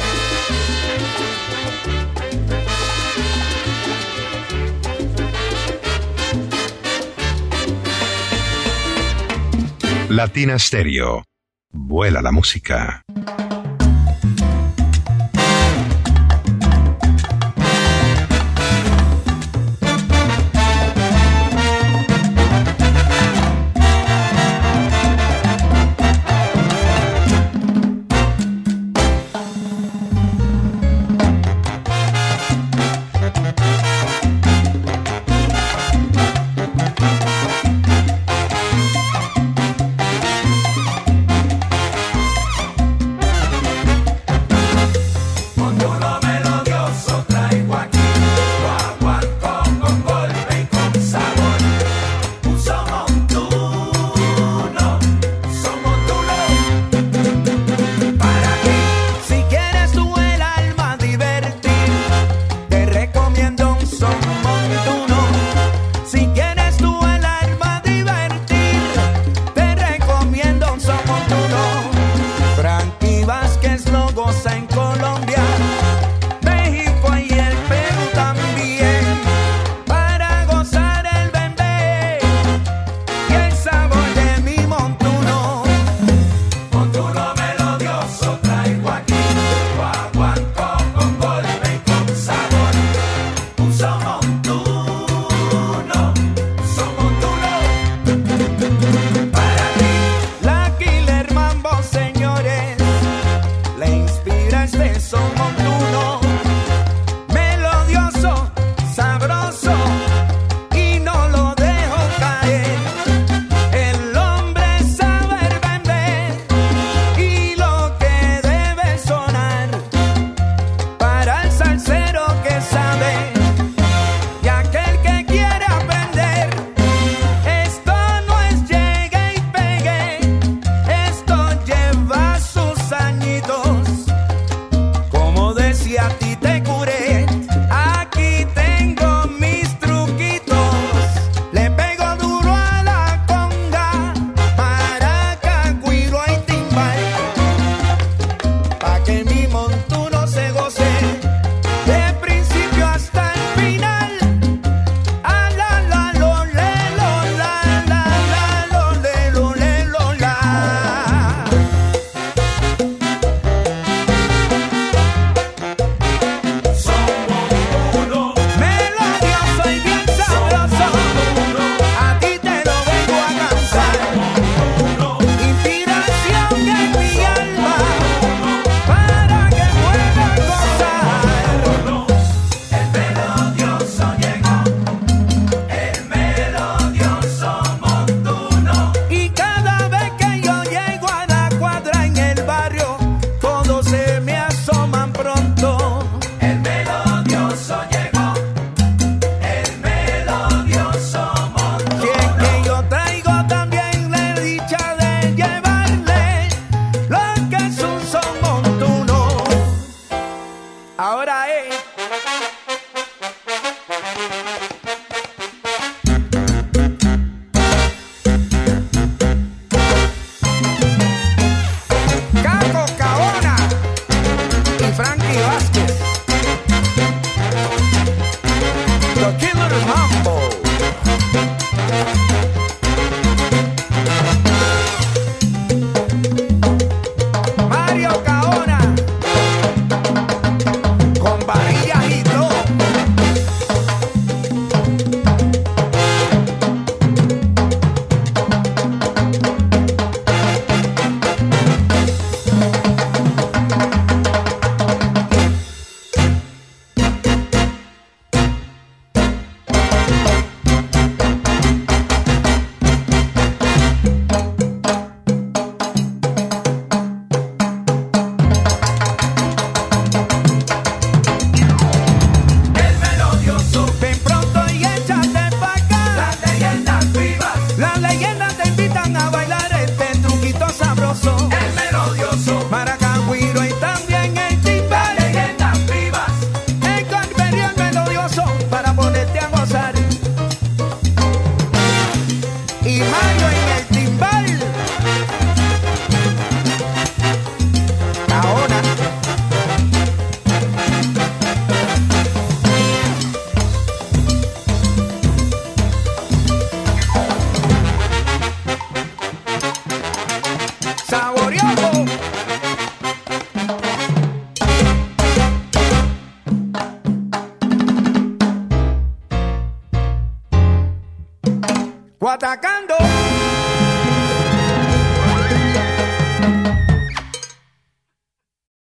Latina 10.08 10.58
Stereo. 10.58 11.24
Vuela 11.72 12.22
la 12.22 12.30
música. 12.30 13.02